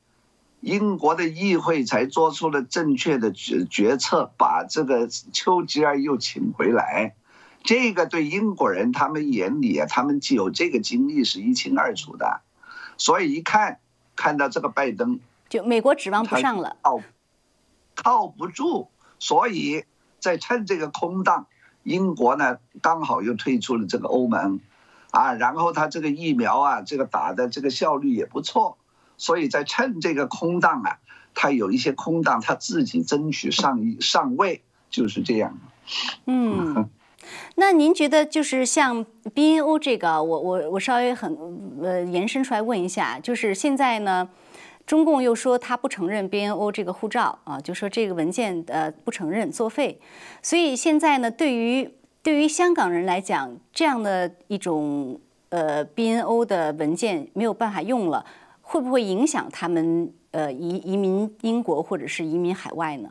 [0.59, 7.15] 英国的议会才做出了正确的决决策，把这个丘吉尔又请回来。
[7.63, 12.41] 这个对英国人他们眼里啊，他们既有这个经历是一清二楚的，
[12.97, 13.79] 所以一看
[14.17, 15.21] 看到这个拜登。
[15.53, 17.01] 就美国指望不上了，靠
[17.93, 18.87] 靠不住，
[19.19, 19.85] 所以
[20.19, 21.45] 在趁这个空档，
[21.83, 24.59] 英国呢刚好又退出了这个欧盟，
[25.11, 28.79] 啊，然后他这个疫苗啊，这个打的这个效率也不错，
[29.17, 30.97] 所以在趁这个空档啊，
[31.35, 35.59] 他有一些空档，他自己争取上一上位，就是这样。
[36.25, 36.89] 嗯，
[37.57, 41.37] 那您觉得就是像 BNO 这个，我我我稍微很
[41.79, 44.27] 呃延伸出来问一下，就是现在呢？
[44.85, 49.99] 中共又说他不承认 BNO 这个护照啊，就说这个文件呃不承认作废，
[50.41, 51.89] 所以现在呢，对于
[52.21, 58.25] 对于香港人来讲，这样的一种呃 BNO 的文件没有办法用了，
[58.61, 63.09] 会不会影响他们呃移移民英国或者是移民海外呢？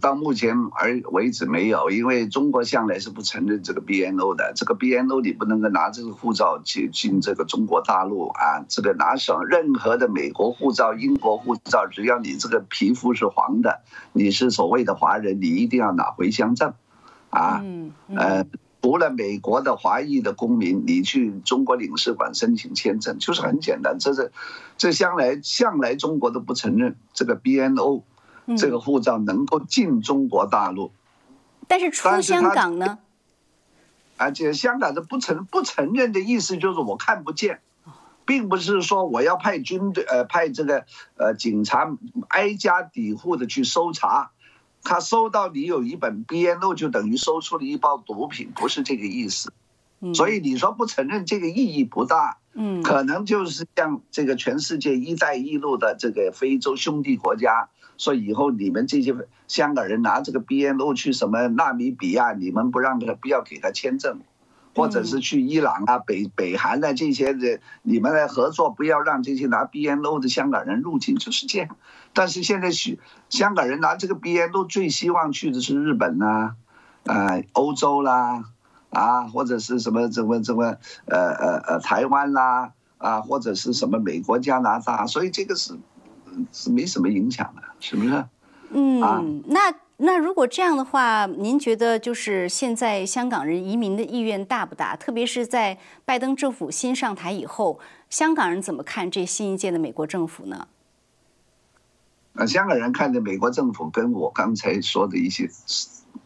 [0.00, 4.52] 到目前而为止没有，因为中国向来是不承认这个 BNO 的。
[4.56, 8.66] 这个 BNO 你不能够拿这个护照去进这个中国大陆啊！
[8.68, 13.80] 这个拿什任何的美国护照、英国护照，只要你这个皮肤是黄的，
[14.12, 16.74] 你是所谓的华人，你一定要拿回乡证，
[17.30, 17.62] 啊，
[18.14, 18.44] 呃，
[18.82, 23.96] 除了美国的华裔的公民，你去中国领事馆申请签证，就是很简单。
[24.00, 24.32] 这是，
[24.76, 28.02] 这向来向来中国都不承认这个 BNO。
[28.56, 30.92] 这个护照能够进中国大陆，
[31.66, 32.98] 但是出香港呢？
[34.16, 37.60] 而且香港的不承不承认的意思就是我看不见，
[38.24, 40.86] 并不是说我要派军队呃派这个
[41.16, 41.96] 呃警察
[42.28, 44.30] 挨家抵户的去搜查，
[44.82, 49.52] 他搜到你有一本 BNO 就等于搜出了一包毒品，不是这个意思。
[50.14, 59.14] 所以你说不承认这个意义不大，嗯，可能就是像这个全世界“一带一路”的这个非洲兄弟国家说，以后你们这些
[59.48, 64.20] 香港人拿这个 BNO 去什么纳米比亚，你们不让他不要给他签证，
[64.74, 71.76] 或者是去伊朗啊、北北韩的这些的，你们来合作，不要让这些拿 BNO 的香港人入境，就是这样。
[72.12, 76.54] 但是现在许香港人拿这个 BNO 最希望去的是日本呐，
[77.04, 78.44] 呃，欧洲啦。
[78.88, 85.76] 啊，或者是什么什么什么，呃呃呃，台湾啦，啊，或者是什么美国、加拿大，所以这个是
[86.52, 88.24] 是没什么影响的，是不是？
[88.70, 94.96] 嗯，那那如果这样的话，您觉得就是现在香港人移民的意愿大不大？
[94.96, 97.78] 特别是在拜登政府新上台以后，
[98.10, 100.68] 香港人怎么看这新一届的美国政府呢？
[102.34, 105.48] 啊，香港人看的美国政府跟我刚才说的一些。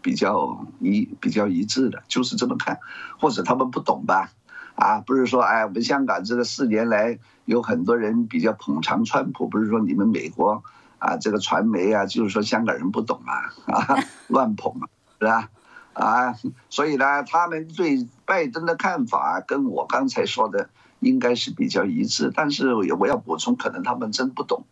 [0.03, 2.79] 比较一比较一致的，就是这么看，
[3.19, 4.33] 或者他们不懂吧？
[4.81, 10.63] 啊，不是说哎，我们香港这个四年来有很多人比较捧场川普，不是说你们美国
[10.99, 14.73] 啊这个传媒啊，就是说香港人不懂啊啊 乱捧
[15.19, 15.51] 是吧？
[15.93, 16.35] 啊，
[16.71, 20.71] 所以呢，他们对拜登的看法跟我刚才说的
[21.01, 24.65] 应该是比较一致，但是我要补充，可能他们真不懂。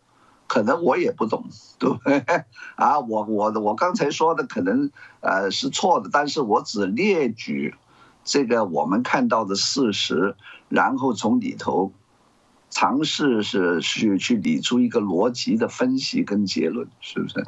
[0.47, 1.45] 可能我也不懂，
[1.77, 2.23] 对不对？
[2.75, 4.89] 啊，我我我刚才说的可能
[5.21, 7.75] 呃是错的，但是我只列举
[8.29, 10.35] 这个我们看到的事实，
[10.69, 11.91] 然后从里头
[12.69, 17.43] 尝试是去去理出一个逻辑的分析跟结论，是不是？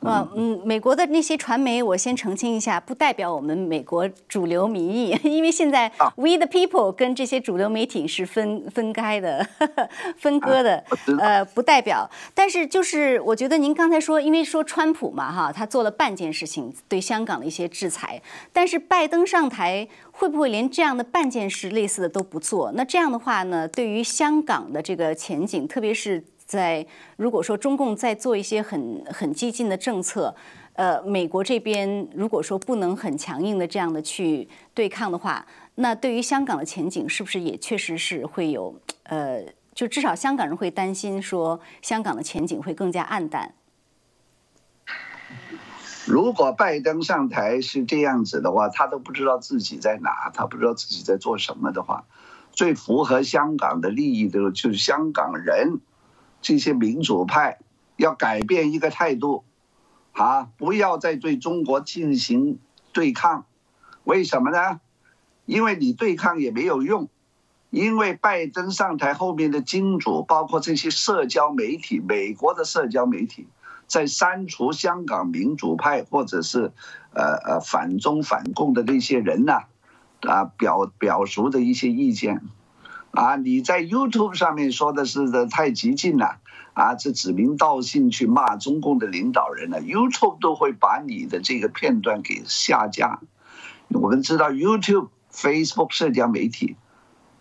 [0.00, 9.46] 呃嗯，美国的那些传媒，我先澄清一下，不代表我们美国主流民意， 因为现在 We the People 跟这些主流媒体是分分开的、
[10.18, 10.84] 分割的，
[11.18, 12.10] 呃，不代表。
[12.34, 18.20] 但是就是我觉得您刚才说，因为说川普嘛哈，他做了半件事情对香港的一些制裁，
[18.52, 22.72] 但是拜登上台会不会连这样的半件事类似的都不做？
[22.72, 26.22] 那这样的话呢，对于香港的这个前景，特别是。
[26.44, 26.86] 在
[27.16, 30.34] 如果说中共在做一些很很激进的政策，
[30.74, 38.74] 呃，美国这边如果说不能很强硬的这样的去对抗的话，那对于香港的前景是不是也确实是会有
[39.04, 39.42] 呃，
[39.74, 43.54] 就至少香港人会担心说香港的前景会更加暗淡。
[46.06, 52.04] 如果拜登上台是这样子的话，他都不知道自己在哪，他不知道自己在做什么的话，
[52.52, 55.80] 最符合香港的利益的就是香港人。
[56.44, 57.58] 这些民主派
[57.96, 59.44] 要改变一个态度，
[60.12, 62.58] 啊，不要再对中国进行
[62.92, 63.46] 对抗，
[64.04, 64.80] 为什么呢？
[65.46, 67.08] 因为你对抗也没有用，
[67.70, 73.48] 因为拜登上台后面的金主，包括这些社交媒体，美国的社交媒体，
[73.86, 76.72] 在删除香港民主派或者是
[77.14, 79.64] 呃呃反中反共的那些人呐，
[80.20, 82.42] 啊表表述的一些意见。
[83.14, 86.38] 啊，你在 YouTube 上面说的是的太激进了，
[86.72, 93.20] 啊，这指名道姓去骂中共的领导人了，YouTube 都会把你的这个片段给下架。
[93.88, 96.76] 我们知道 YouTube、Facebook 社交媒体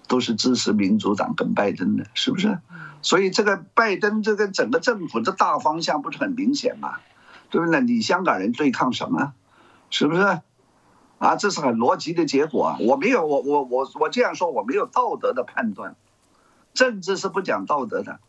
[0.08, 2.60] 都是支持民主党跟拜登的，是不是？
[3.02, 6.98] 所以这个拜登这个整个政府的大方向不是很明显吗？
[7.50, 7.82] 对不对？
[7.82, 9.34] 你香港人对抗什么？
[9.90, 10.42] 是不是？
[11.24, 12.78] 啊，这是很逻辑的结果啊！
[12.82, 15.96] 我没有，我我我我这样说，我没有道德的判断，
[16.74, 18.20] 政治是不讲道德的，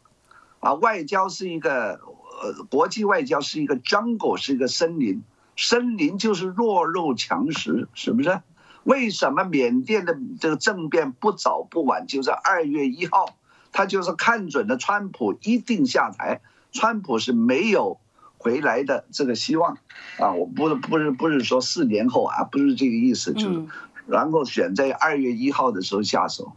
[0.61, 1.99] 啊，外交是一个
[2.41, 5.25] 呃，国际外交是一个 jungle，是一个森林，
[5.57, 8.41] 森林就是弱肉强食，是不是？
[8.85, 13.35] 为什么缅甸的这个政变不早不晚就在二月一号，
[13.73, 17.99] 他就是看准了川普一定下台，川普是没有。
[18.45, 19.79] 回来的这个希望，
[20.19, 23.65] 啊，我不是不是不是说四年后啊，不是这个意思，就是，
[24.07, 26.53] 然后选在二月一号的时候下手，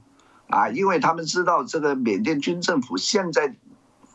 [0.50, 3.56] 啊，因为他们知道这个缅甸军政府现在，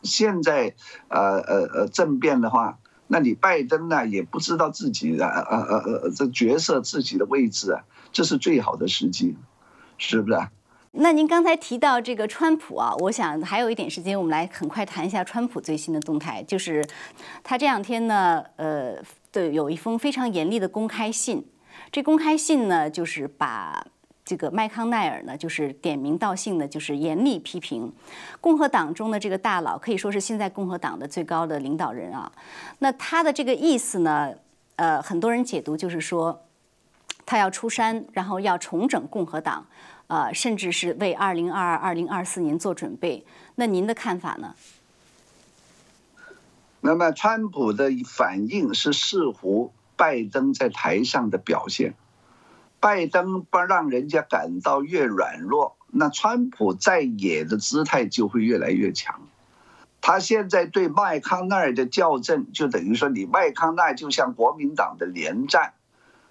[0.02, 0.74] 现在
[1.08, 9.34] 呃呃呃政变的话，那你拜登呢也不知道自己的呃呃呃这角色自己的位置啊，这是最好的时机，
[9.96, 10.38] 是不是？
[10.94, 16.86] 那您刚才提到这个川普啊，我想还有一点时间，我们来很快谈一下川普最新的动态，就是
[17.42, 18.96] 他这两天呢，呃，
[19.32, 21.42] 的有一封非常严厉的公开信。
[21.90, 23.82] 这公开信呢，就是把
[24.22, 27.90] 这个麦康奈尔呢，就是点名道姓的，就是严厉批评
[28.42, 32.30] 共和党中的这个大佬，可以说是现在共和党的最高的领导人啊。
[32.80, 34.34] 那他的这个意思呢，
[34.76, 36.42] 呃，很多人解读就是说，
[37.24, 39.66] 他要出山，然后要重整共和党。
[40.12, 43.24] 呃，甚至是为二零二二、二零二四年做准备。
[43.54, 44.54] 那您的看法呢？
[46.82, 51.94] 那么，川普的反应是似乎拜登在台上的表现。
[52.78, 59.22] 拜登不让人家感到越软弱，那川普在野的姿态就会越来越强。
[60.02, 65.72] 他现在对麦康奈尔的校正，就等于说你麦康奈就像国民党的连战，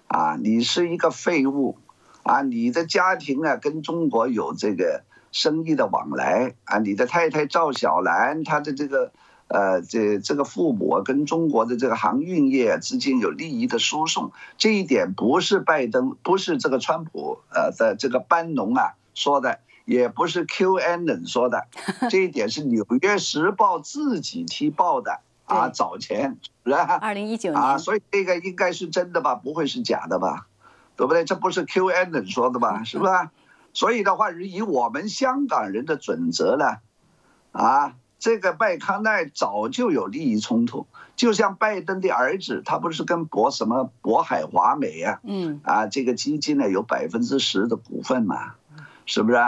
[0.06, 1.78] 啊，你是一个废物，
[2.22, 9.12] 啊，你的家庭啊跟中国有这个生意的往来，啊，你的太太赵小兰她的这个。
[9.48, 21.66] 呃，这这个父母跟中国的这个航运业之间有利益的输送，这一点不是拜登，不是这个川普，呃的这个班农啊说的，也不是 Q N n 说的，
[22.08, 26.96] 这一点是《纽约时报》自己踢爆的啊，早前是吧？
[27.02, 29.34] 二零一九年啊，所以这个应该是真的吧？
[29.34, 30.46] 不会是假的吧？
[31.02, 31.24] 对不对？
[31.24, 32.84] 这不是 Q N n 说的吧？
[32.84, 33.32] 是吧？
[33.72, 36.76] 所以的话，以我们香港人的准则呢，
[37.50, 37.94] 啊。
[38.20, 40.86] 这个麦康奈早就有利益冲突，
[41.16, 48.54] 就像拜登的儿子，他不是跟博什么渤海华美啊，嗯，啊，这个基金呢有百分之十的股份嘛，
[49.06, 49.38] 是不是？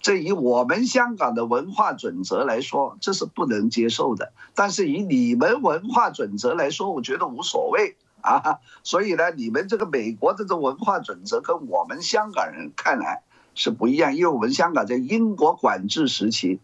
[0.00, 4.32] 这以我们香港的文化准则来说，这是不能接受的。
[4.54, 8.58] 但是以你们文化准则来说，我觉得无所谓啊。
[8.82, 13.22] 所以呢，你们这个美国这种文化准则跟我们香港人看来
[13.54, 16.60] 是不一样，因为我们香港在英国管制时期。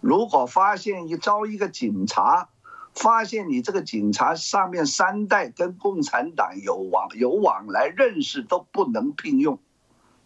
[0.00, 2.48] 如果发现一招一个警察，
[2.94, 9.58] 发现你这个警察上面三代跟共产党有往有往来认识都不能聘用，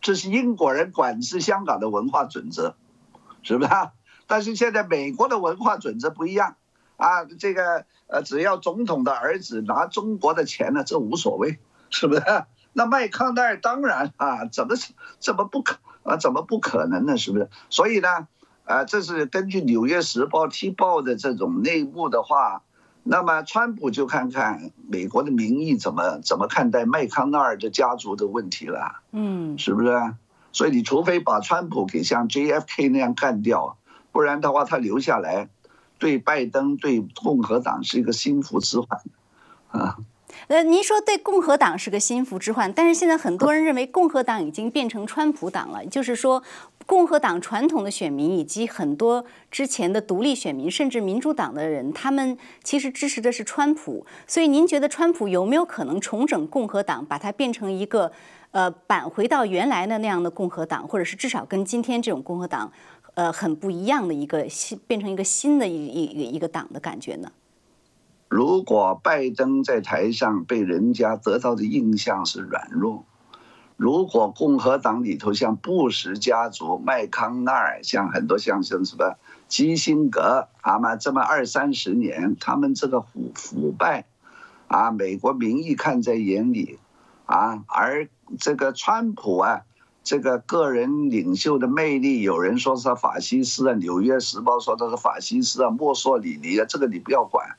[0.01, 2.77] 这是英国人管制香港的文化准则，
[3.43, 3.71] 是不是？
[4.27, 6.57] 但是现在美国的文化准则不一样
[6.97, 11.59] 啊，这个呃只要总统的儿子拿中国的钱呢，这无所谓，
[11.91, 12.23] 是不是？
[12.73, 14.75] 那麦康奈尔当然啊，怎么
[15.19, 17.17] 怎么不可啊，怎么不可能呢？
[17.17, 17.49] 是不是？
[17.71, 18.29] 所以呢？
[18.65, 22.63] 啊，这是根据《纽约时报》踢爆的这种内幕的话，
[23.03, 30.15] 那么川普就看看美国的民意怎么怎么看待麦康奈尔的家族的问题了，嗯，是不是？
[30.53, 33.77] 所以你除非把川普给像 JFK 那样干掉，
[34.13, 35.51] 不然的话他留下来，
[35.99, 39.01] 对拜登对共和党是一个心腹之患，
[39.69, 39.97] 啊。
[40.49, 46.43] 呃，您说对共和党是个心腹之患，但是现在很多人认为共和党已经变成川普党了，就是说，
[46.87, 54.05] 共和党传统的选民以及很多之前的独立选民，甚至民主党的人，他们其实支持的是川普。
[54.27, 58.11] 所以您觉得川普有没有可能重整共和党，把它变成一个，
[58.51, 62.71] 呃，返回到原来的那样的共和党，或者是至少跟今天这种共和党，
[63.15, 67.31] 呃，很不一样的一个新，变成一个新的一一一个党的感觉呢？
[68.29, 73.05] 如果拜登在台上被人家得到的印象是软弱，
[73.77, 84.07] 如果共和党里头像布什家族、麦康奈尔，像很多像像什么基辛格啊嘛，这么二三十年，他们这个腐腐败，
[84.67, 86.81] 啊，美国民意看在眼里，
[87.27, 88.09] 啊，而
[88.41, 89.63] 这个川普啊，
[90.05, 97.57] 这个个人领袖的魅力，有人说是法西斯啊，《纽约时报》说他是法西斯啊，墨索里尼啊，这个你不要管。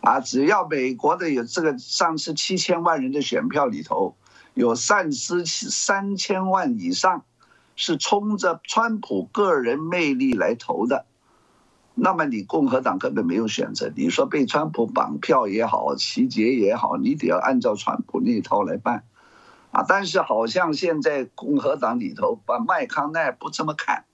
[0.00, 4.16] 啊，只要美国的有这个上次七千万人的选票里头，
[4.52, 7.24] 有三四三千万以上
[7.76, 11.06] 是冲着川普个人魅力来投的，
[11.94, 13.90] 那么你共和党根本没有选择。
[13.96, 19.04] 你说被川普绑票也好，集结也好，你得要按照川普那一套来办。
[19.74, 24.04] 啊，但是好像现在共和党里头把麦康奈不这么看。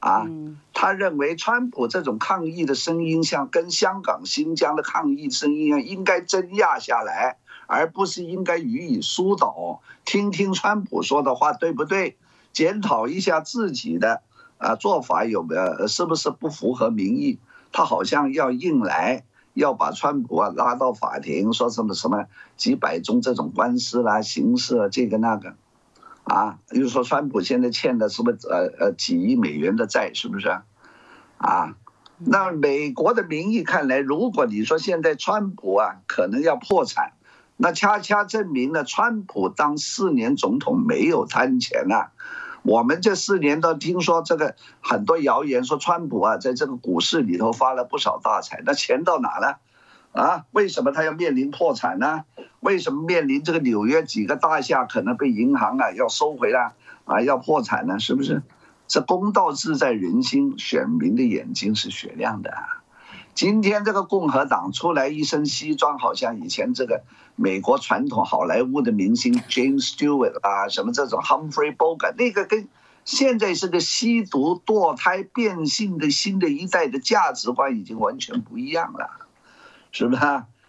[0.00, 0.26] 啊，
[0.72, 7.36] 他认为川普这种抗议的声音，像跟香港、新疆的抗议声音一样，应该镇压下来，
[7.68, 9.80] 而不是应该予以疏导。
[10.04, 12.16] 听听川普说的话，对不对？
[12.52, 14.22] 检讨一下自己的
[14.58, 17.38] 啊做法有没有是不是不符合民意？
[17.70, 19.24] 他好像要硬来，
[19.54, 22.26] 要把川普啊拉到法庭，说什么什么
[22.56, 25.54] 几百宗这种官司啦、刑事啊这个那个。
[26.24, 30.48] 啊，又说，川普现在欠的是不是呃呃几亿美元的债，是不是？
[31.36, 31.74] 啊，
[32.18, 37.14] 那美国的民意看来，如果你说现在川普啊可能要破产，
[37.56, 42.10] 那恰恰证明了川普当四年总统没有贪钱呐。
[42.62, 49.58] 我们这四年都听说这个很多谣言，说川普啊在这个股市里头发了不少大财，那钱到哪了？
[50.12, 52.24] 啊，为什么他要面临破产呢？
[52.60, 57.98] 为什么面临这个纽约几个大厦可能被银行啊要收回来啊要破产呢？
[57.98, 58.42] 是不是？
[58.86, 62.52] 这公道自在人心，选民的眼睛是雪亮的。
[63.34, 67.02] 今天这个共和党出来一身西装，好像以前这个
[67.34, 72.68] 美国传统好莱坞的明星 James Stewart 啊，什么这种 Humphrey Bogart，那个跟
[73.04, 79.26] 现在是个吸毒、堕胎、变性的新的一代的价值观已经完全不一样了，
[79.90, 80.20] 是不是？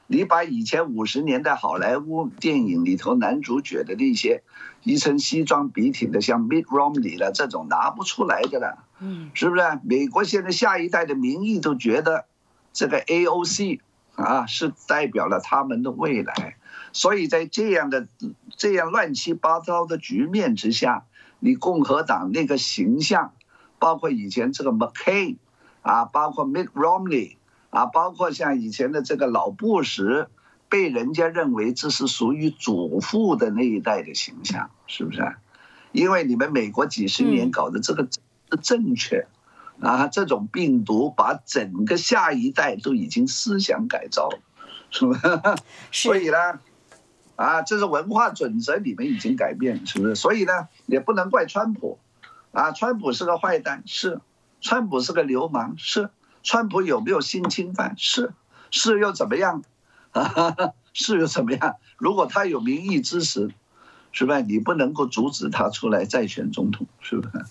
[0.08, 4.44] 你把以前五十年代好莱坞电影里头男主角的那些
[4.84, 9.62] 一身西装笔挺的，像 Mitt Romney 了这种拿不出来的了，嗯，是不是？
[9.84, 12.26] 美国现在下一代的民意都觉得
[12.74, 13.80] 这个 AOC
[14.16, 16.58] 啊是代表了他们的未来，
[16.92, 18.08] 所以在这样的
[18.58, 21.06] 这样乱七八糟的局面之下。
[21.46, 23.34] 你共和党那个形象，
[23.78, 25.36] 包括以前这个 McCain，
[25.82, 27.36] 啊，包括 Mitt Romney，
[27.70, 30.30] 啊，包括像以前的这个老布什，
[30.70, 35.36] 被人家认为这是属于祖父的那一代的形象，是不是？
[35.92, 38.08] 因为你们美国几十年搞的这个
[38.62, 39.28] 正确，
[39.80, 44.40] 啊，这种病毒把整个下一代都已经思想改造了，
[44.92, 45.56] 是吧
[45.92, 46.04] 是？
[46.04, 46.38] 所以呢？
[47.36, 50.16] 啊，这是文化准则里面已经改变，是不是？
[50.16, 52.00] 所以呢，也不能怪川普，
[52.52, 54.22] 啊，川普是个坏蛋，是，
[54.62, 56.12] 川普是个流氓，是，
[56.44, 57.96] 川普有没有性侵犯？
[57.98, 58.34] 是，
[58.70, 59.64] 是又怎么样？
[60.12, 60.56] 啊，
[60.94, 61.78] 是又怎么样？
[61.98, 63.50] 如果他有民意支持，
[64.12, 64.40] 是吧？
[64.40, 67.46] 你不能够阻止他出来再选总统，是不是？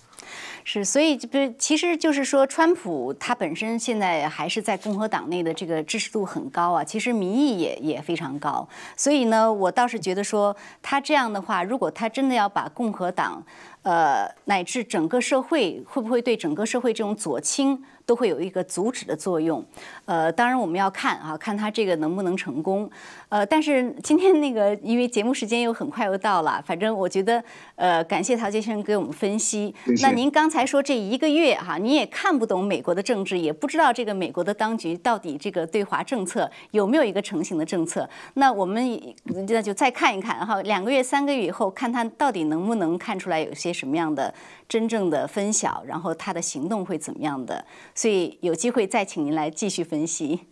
[0.65, 8.67] 是，所以不是，其实就是说，川普他本身现在还是在共和党内的这个支持度很高啊，其实民意也也非常高。
[8.95, 13.43] 所以呢，我倒是觉得说，他这样的话，如果他真的要把共和党，
[13.81, 17.83] 呃，乃至整个社会，会不会对整个社会这种左倾？
[18.05, 19.63] 都会有一个阻止的作用，
[20.05, 22.89] 呃，当然我们要看啊，看他这个能不能成功，
[23.29, 27.43] 呃，但是今天那个因为节目时间又很快又到了，反正我觉得，
[27.75, 29.73] 呃，感谢陶杰先生给我们分析。
[30.01, 38.09] 那您刚才说这一个月哈，你也看不懂美国的政治，也不知道这个美国的当局到底这个对华政策有没有一个成型的政策。
[38.33, 44.33] 那我们那就再看一看哈，两个月、三个月以后，看他到底能不能看出来有些什么样的
[44.73, 47.63] 真正的分晓，然后他的行动会怎么样的。
[47.93, 50.47] 所以有机会再请您来继续分析。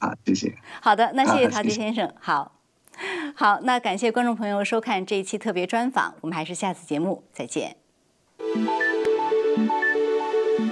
[0.00, 0.52] 啊，谢谢。
[0.80, 2.12] 好的，那谢谢陶杰先生。
[2.18, 2.58] 好，
[3.36, 7.76] 好，那感谢观众朋友收看这一期特别专访，我们还是下次节目再见。